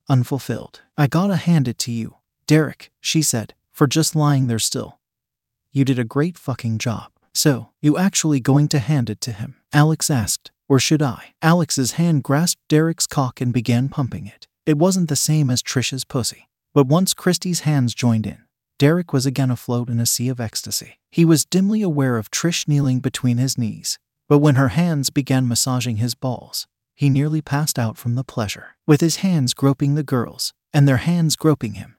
Unfulfilled. 0.08 0.82
I 0.98 1.08
gotta 1.08 1.36
hand 1.36 1.68
it 1.68 1.78
to 1.80 1.92
you, 1.92 2.16
Derek, 2.48 2.92
she 3.02 3.22
said, 3.22 3.56
for 3.74 3.88
just 3.88 4.16
lying 4.16 4.48
there 4.48 4.60
still. 4.60 5.00
You 5.72 5.84
did 5.84 6.00
a 6.00 6.06
great 6.06 6.38
fucking 6.38 6.78
job. 6.78 7.12
So, 7.34 7.70
you 7.82 7.98
actually 7.98 8.40
going 8.40 8.68
to 8.70 8.80
hand 8.80 9.10
it 9.10 9.22
to 9.22 9.32
him? 9.32 9.56
Alex 9.74 10.10
asked, 10.12 10.52
or 10.68 10.80
should 10.80 11.02
I? 11.02 11.34
Alex's 11.42 11.94
hand 11.94 12.24
grasped 12.24 12.62
Derek's 12.68 13.08
cock 13.08 13.42
and 13.42 13.54
began 13.54 13.90
pumping 13.90 14.28
it. 14.28 14.48
It 14.66 14.78
wasn't 14.78 15.10
the 15.10 15.16
same 15.16 15.50
as 15.50 15.64
Trish's 15.64 16.04
pussy. 16.04 16.50
But 16.74 16.88
once 16.88 17.14
Christy's 17.14 17.62
hands 17.62 17.94
joined 17.94 18.28
in, 18.28 18.44
Derek 18.82 19.13
was 19.13 19.28
again 19.28 19.52
afloat 19.52 19.89
in 19.91 20.00
a 20.00 20.08
sea 20.08 20.28
of 20.28 20.39
ecstasy. 20.39 20.98
He 21.12 21.24
was 21.24 21.46
dimly 21.46 21.84
aware 21.84 22.17
of 22.17 22.32
Trish 22.32 22.67
kneeling 22.67 23.00
between 23.00 23.38
his 23.38 23.56
knees, 23.56 24.00
but 24.28 24.39
when 24.39 24.56
her 24.56 24.70
hands 24.70 25.12
began 25.12 25.48
massaging 25.48 25.98
his 25.98 26.15
balls, 26.15 26.65
he 26.96 27.08
nearly 27.08 27.44
passed 27.44 27.78
out 27.78 27.96
from 27.96 28.15
the 28.15 28.24
pleasure, 28.24 28.76
with 28.88 29.00
his 29.00 29.17
hands 29.17 29.54
groping 29.54 29.94
the 29.94 30.02
girls, 30.02 30.56
and 30.74 30.88
their 30.88 30.98
hands 30.98 31.36
groping 31.36 31.76
him. 31.76 31.98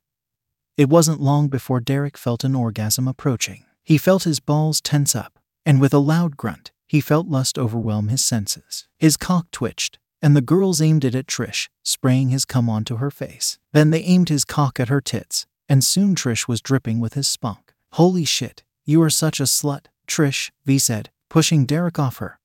It 0.76 0.88
wasn't 0.88 1.20
long 1.20 1.46
before 1.46 1.78
Derek 1.78 2.18
felt 2.18 2.42
an 2.42 2.56
orgasm 2.56 3.06
approaching. 3.06 3.64
He 3.84 3.96
felt 3.96 4.24
his 4.24 4.40
balls 4.40 4.80
tense 4.80 5.14
up, 5.14 5.38
and 5.64 5.80
with 5.80 5.94
a 5.94 5.98
loud 5.98 6.36
grunt, 6.36 6.72
he 6.88 7.00
felt 7.00 7.28
lust 7.28 7.60
overwhelm 7.60 8.08
his 8.08 8.24
senses. 8.24 8.88
His 8.98 9.16
cock 9.16 9.46
twitched, 9.52 10.00
and 10.20 10.34
the 10.34 10.40
girls 10.40 10.82
aimed 10.82 11.04
it 11.04 11.14
at 11.14 11.28
Trish, 11.28 11.68
spraying 11.84 12.30
his 12.30 12.44
cum 12.44 12.68
onto 12.68 12.96
her 12.96 13.12
face. 13.12 13.60
Then 13.72 13.90
they 13.90 14.02
aimed 14.02 14.30
his 14.30 14.44
cock 14.44 14.80
at 14.80 14.88
her 14.88 15.00
tits, 15.00 15.46
and 15.68 15.84
soon 15.84 16.14
Trish 16.14 16.48
was 16.48 16.60
dripping 16.60 17.00
with 17.00 17.14
his 17.14 17.28
spunk. 17.28 17.72
Holy 17.92 18.24
shit, 18.24 18.62
you 18.84 19.02
are 19.02 19.10
such 19.10 19.40
a 19.40 19.44
slut, 19.44 19.86
Trish, 20.06 20.50
V 20.64 20.78
said, 20.78 21.10
pushing 21.28 21.66
Derek 21.66 21.98
off 21.98 22.18
her. 22.18 22.38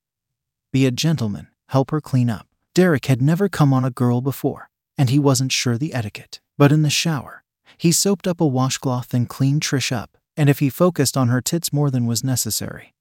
Be 0.72 0.86
a 0.86 0.92
gentleman, 0.92 1.48
help 1.70 1.92
her 1.92 2.02
clean 2.02 2.30
up. 2.30 2.48
Derek 2.74 3.06
had 3.06 3.22
never 3.22 3.50
come 3.50 3.74
on 3.74 3.84
a 3.84 3.90
girl 3.90 4.22
before, 4.22 4.70
and 4.98 5.10
he 5.10 5.20
wasn't 5.20 5.52
sure 5.52 5.78
the 5.78 5.94
etiquette. 5.94 6.40
But 6.58 6.72
in 6.72 6.84
the 6.84 6.90
shower, 6.90 7.44
he 7.78 7.92
soaped 7.92 8.28
up 8.28 8.42
a 8.42 8.46
washcloth 8.46 9.14
and 9.14 9.28
cleaned 9.28 9.62
Trish 9.62 9.92
up, 9.92 10.18
and 10.36 10.50
if 10.50 10.60
he 10.60 10.70
focused 10.70 11.18
on 11.18 11.30
her 11.30 11.42
tits 11.42 11.74
more 11.74 11.90
than 11.90 12.06
was 12.06 12.24
necessary, 12.24 12.94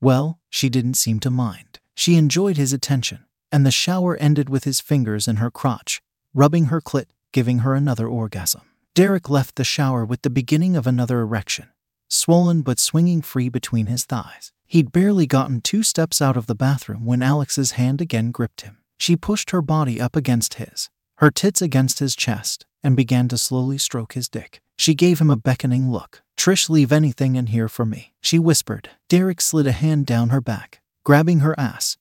well, 0.00 0.38
she 0.48 0.68
didn't 0.68 0.94
seem 0.94 1.18
to 1.20 1.30
mind. 1.30 1.80
She 1.94 2.14
enjoyed 2.14 2.56
his 2.56 2.72
attention, 2.72 3.24
and 3.50 3.66
the 3.66 3.72
shower 3.72 4.16
ended 4.16 4.48
with 4.48 4.64
his 4.64 4.80
fingers 4.80 5.26
in 5.26 5.36
her 5.36 5.50
crotch, 5.50 6.00
rubbing 6.32 6.66
her 6.66 6.80
clit, 6.80 7.06
giving 7.32 7.60
her 7.60 7.74
another 7.74 8.06
orgasm. 8.06 8.62
Derek 8.98 9.30
left 9.30 9.54
the 9.54 9.62
shower 9.62 10.04
with 10.04 10.22
the 10.22 10.28
beginning 10.28 10.74
of 10.74 10.84
another 10.84 11.20
erection, 11.20 11.68
swollen 12.08 12.62
but 12.62 12.80
swinging 12.80 13.22
free 13.22 13.48
between 13.48 13.86
his 13.86 14.04
thighs. 14.04 14.50
He'd 14.66 14.90
barely 14.90 15.24
gotten 15.24 15.60
two 15.60 15.84
steps 15.84 16.20
out 16.20 16.36
of 16.36 16.48
the 16.48 16.56
bathroom 16.56 17.04
when 17.04 17.22
Alex's 17.22 17.78
hand 17.78 18.00
again 18.00 18.32
gripped 18.32 18.62
him. 18.62 18.78
She 18.98 19.14
pushed 19.14 19.52
her 19.52 19.62
body 19.62 20.00
up 20.00 20.16
against 20.16 20.54
his, 20.54 20.90
her 21.18 21.30
tits 21.30 21.62
against 21.62 22.00
his 22.00 22.16
chest, 22.16 22.66
and 22.82 22.96
began 22.96 23.28
to 23.28 23.38
slowly 23.38 23.78
stroke 23.78 24.14
his 24.14 24.28
dick. 24.28 24.60
She 24.76 24.96
gave 24.96 25.20
him 25.20 25.30
a 25.30 25.36
beckoning 25.36 25.92
look. 25.92 26.22
Trish, 26.36 26.68
leave 26.68 26.90
anything 26.90 27.36
in 27.36 27.46
here 27.46 27.68
for 27.68 27.86
me, 27.86 28.14
she 28.20 28.40
whispered. 28.40 28.90
Derek 29.08 29.40
slid 29.40 29.68
a 29.68 29.70
hand 29.70 30.06
down 30.06 30.30
her 30.30 30.40
back, 30.40 30.80
grabbing 31.04 31.38
her 31.38 31.54
ass, 31.56 31.98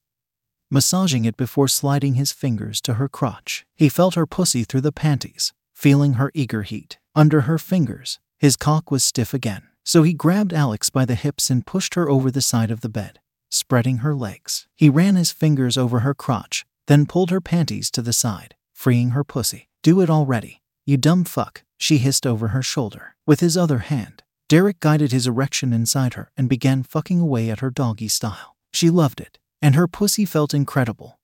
massaging 0.71 1.25
it 1.25 1.38
before 1.38 1.67
sliding 1.67 2.15
his 2.15 2.31
fingers 2.31 2.81
to 2.81 2.95
her 2.95 3.07
crotch. 3.07 3.67
He 3.75 3.88
felt 3.88 4.15
her 4.15 4.25
pussy 4.25 4.63
through 4.63 4.81
the 4.81 4.91
panties, 4.91 5.53
feeling 5.78 6.13
her 6.13 6.32
eager 6.34 6.63
heat. 6.63 6.98
Under 7.16 7.42
her 7.42 7.60
fingers, 7.60 8.18
his 8.40 8.56
cock 8.56 8.90
was 8.90 9.04
stiff 9.04 9.32
again, 9.32 9.62
so 9.86 10.02
he 10.02 10.12
grabbed 10.12 10.52
Alex 10.52 10.90
by 10.90 11.06
the 11.06 11.13
hips 11.13 11.52
and 11.52 11.68
pushed 11.68 11.94
her 11.94 12.10
over 12.10 12.32
the 12.32 12.42
side 12.42 12.72
of 12.72 12.82
the 12.82 12.90
bed, 12.90 13.20
spreading 13.52 13.98
her 13.98 14.16
legs. 14.16 14.68
He 14.76 14.90
ran 14.90 15.16
his 15.16 15.32
fingers 15.32 15.78
over 15.78 16.00
her 16.00 16.16
crotch, 16.16 16.66
then 16.88 17.06
pulled 17.06 17.30
her 17.30 17.40
panties 17.40 17.92
to 17.92 18.02
the 18.02 18.12
side, 18.12 18.56
freeing 18.74 19.12
her 19.12 19.24
pussy. 19.24 19.70
Do 19.84 20.02
it 20.02 20.10
already, 20.10 20.63
you 20.88 20.98
dumb 20.98 21.26
fuck, 21.26 21.62
she 21.78 22.00
hissed 22.00 22.26
over 22.26 22.48
her 22.48 22.63
shoulder. 22.63 23.16
With 23.28 23.42
his 23.42 23.56
other 23.56 23.80
hand, 23.80 24.24
Derek 24.50 24.80
guided 24.80 25.12
his 25.12 25.28
erection 25.28 25.74
inside 25.74 26.16
her 26.16 26.32
and 26.36 26.50
began 26.50 26.82
fucking 26.82 27.20
away 27.20 27.52
at 27.52 27.60
her 27.60 27.70
doggy 27.70 28.08
style. 28.08 28.56
She 28.74 28.90
loved 28.90 29.22
it, 29.22 29.38
and 29.62 29.76
her 29.76 29.88
pussy 29.88 30.26
felt 30.26 30.56
incredible. 30.56 31.20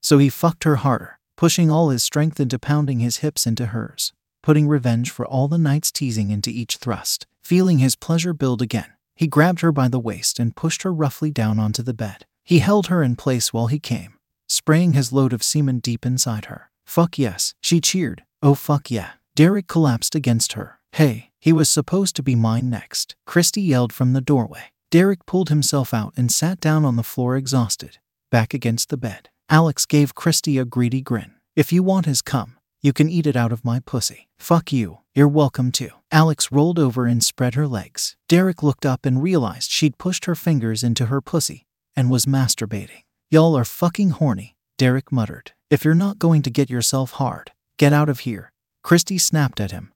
So 0.00 0.16
he 0.16 0.30
fucked 0.30 0.64
her 0.64 0.76
harder, 0.76 1.18
pushing 1.36 1.70
all 1.70 1.90
his 1.90 2.02
strength 2.02 2.38
into 2.40 2.58
pounding 2.58 3.00
his 3.00 3.18
hips 3.18 3.46
into 3.46 3.66
hers, 3.66 4.12
putting 4.42 4.68
revenge 4.68 5.10
for 5.10 5.26
all 5.26 5.48
the 5.48 5.58
night's 5.58 5.92
teasing 5.92 6.30
into 6.30 6.50
each 6.50 6.76
thrust. 6.76 7.26
Feeling 7.42 7.78
his 7.78 7.96
pleasure 7.96 8.32
build 8.32 8.62
again, 8.62 8.92
he 9.14 9.26
grabbed 9.26 9.60
her 9.60 9.72
by 9.72 9.88
the 9.88 10.00
waist 10.00 10.38
and 10.38 10.56
pushed 10.56 10.82
her 10.82 10.92
roughly 10.92 11.30
down 11.30 11.58
onto 11.58 11.82
the 11.82 11.94
bed. 11.94 12.26
He 12.42 12.58
held 12.58 12.86
her 12.86 13.02
in 13.02 13.16
place 13.16 13.52
while 13.52 13.68
he 13.68 13.78
came, 13.78 14.14
spraying 14.48 14.92
his 14.92 15.12
load 15.12 15.32
of 15.32 15.42
semen 15.42 15.78
deep 15.78 16.04
inside 16.04 16.46
her. 16.46 16.70
Fuck 16.84 17.18
yes, 17.18 17.54
she 17.60 17.80
cheered. 17.80 18.24
Oh 18.42 18.54
fuck 18.54 18.90
yeah. 18.90 19.12
Derek 19.34 19.66
collapsed 19.66 20.14
against 20.14 20.52
her. 20.52 20.78
Hey, 20.92 21.30
he 21.40 21.52
was 21.52 21.68
supposed 21.68 22.14
to 22.16 22.22
be 22.22 22.34
mine 22.34 22.70
next. 22.70 23.16
Christy 23.26 23.62
yelled 23.62 23.92
from 23.92 24.12
the 24.12 24.20
doorway. 24.20 24.70
Derek 24.90 25.26
pulled 25.26 25.48
himself 25.48 25.92
out 25.92 26.12
and 26.16 26.30
sat 26.30 26.60
down 26.60 26.84
on 26.84 26.94
the 26.94 27.02
floor 27.02 27.36
exhausted, 27.36 27.98
back 28.30 28.54
against 28.54 28.90
the 28.90 28.96
bed. 28.96 29.28
Alex 29.50 29.84
gave 29.84 30.14
Christy 30.14 30.56
a 30.56 30.64
greedy 30.64 31.02
grin. 31.02 31.34
If 31.54 31.70
you 31.70 31.82
want 31.82 32.06
his 32.06 32.22
cum, 32.22 32.56
you 32.80 32.94
can 32.94 33.10
eat 33.10 33.26
it 33.26 33.36
out 33.36 33.52
of 33.52 33.64
my 33.64 33.80
pussy. 33.80 34.28
Fuck 34.38 34.72
you, 34.72 34.98
you're 35.14 35.28
welcome 35.28 35.70
to. 35.72 35.90
Alex 36.10 36.50
rolled 36.50 36.78
over 36.78 37.04
and 37.06 37.22
spread 37.22 37.54
her 37.54 37.68
legs. 37.68 38.16
Derek 38.26 38.62
looked 38.62 38.86
up 38.86 39.04
and 39.04 39.22
realized 39.22 39.70
she'd 39.70 39.98
pushed 39.98 40.24
her 40.24 40.34
fingers 40.34 40.82
into 40.82 41.06
her 41.06 41.20
pussy 41.20 41.66
and 41.94 42.10
was 42.10 42.24
masturbating. 42.24 43.02
Y'all 43.30 43.54
are 43.54 43.66
fucking 43.66 44.10
horny, 44.10 44.56
Derek 44.78 45.12
muttered. 45.12 45.52
If 45.70 45.84
you're 45.84 45.94
not 45.94 46.18
going 46.18 46.40
to 46.42 46.50
get 46.50 46.70
yourself 46.70 47.12
hard, 47.12 47.52
get 47.78 47.92
out 47.92 48.08
of 48.08 48.20
here. 48.20 48.50
Christy 48.82 49.18
snapped 49.18 49.60
at 49.60 49.72
him. 49.72 49.92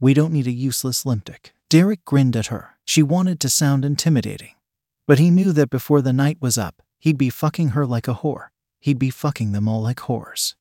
We 0.00 0.14
don't 0.14 0.32
need 0.32 0.48
a 0.48 0.52
useless 0.52 1.06
limptic. 1.06 1.54
Derek 1.70 2.04
grinned 2.04 2.36
at 2.36 2.46
her. 2.46 2.76
She 2.84 3.02
wanted 3.02 3.38
to 3.40 3.48
sound 3.48 3.84
intimidating. 3.84 4.54
But 5.06 5.18
he 5.20 5.30
knew 5.30 5.52
that 5.52 5.70
before 5.70 6.02
the 6.02 6.12
night 6.12 6.38
was 6.40 6.58
up, 6.58 6.82
he'd 6.98 7.18
be 7.18 7.30
fucking 7.30 7.70
her 7.70 7.86
like 7.86 8.08
a 8.08 8.14
whore. 8.14 8.48
He'd 8.84 8.98
be 8.98 9.08
fucking 9.08 9.52
them 9.52 9.66
all 9.66 9.80
like 9.80 9.96
whores. 9.96 10.56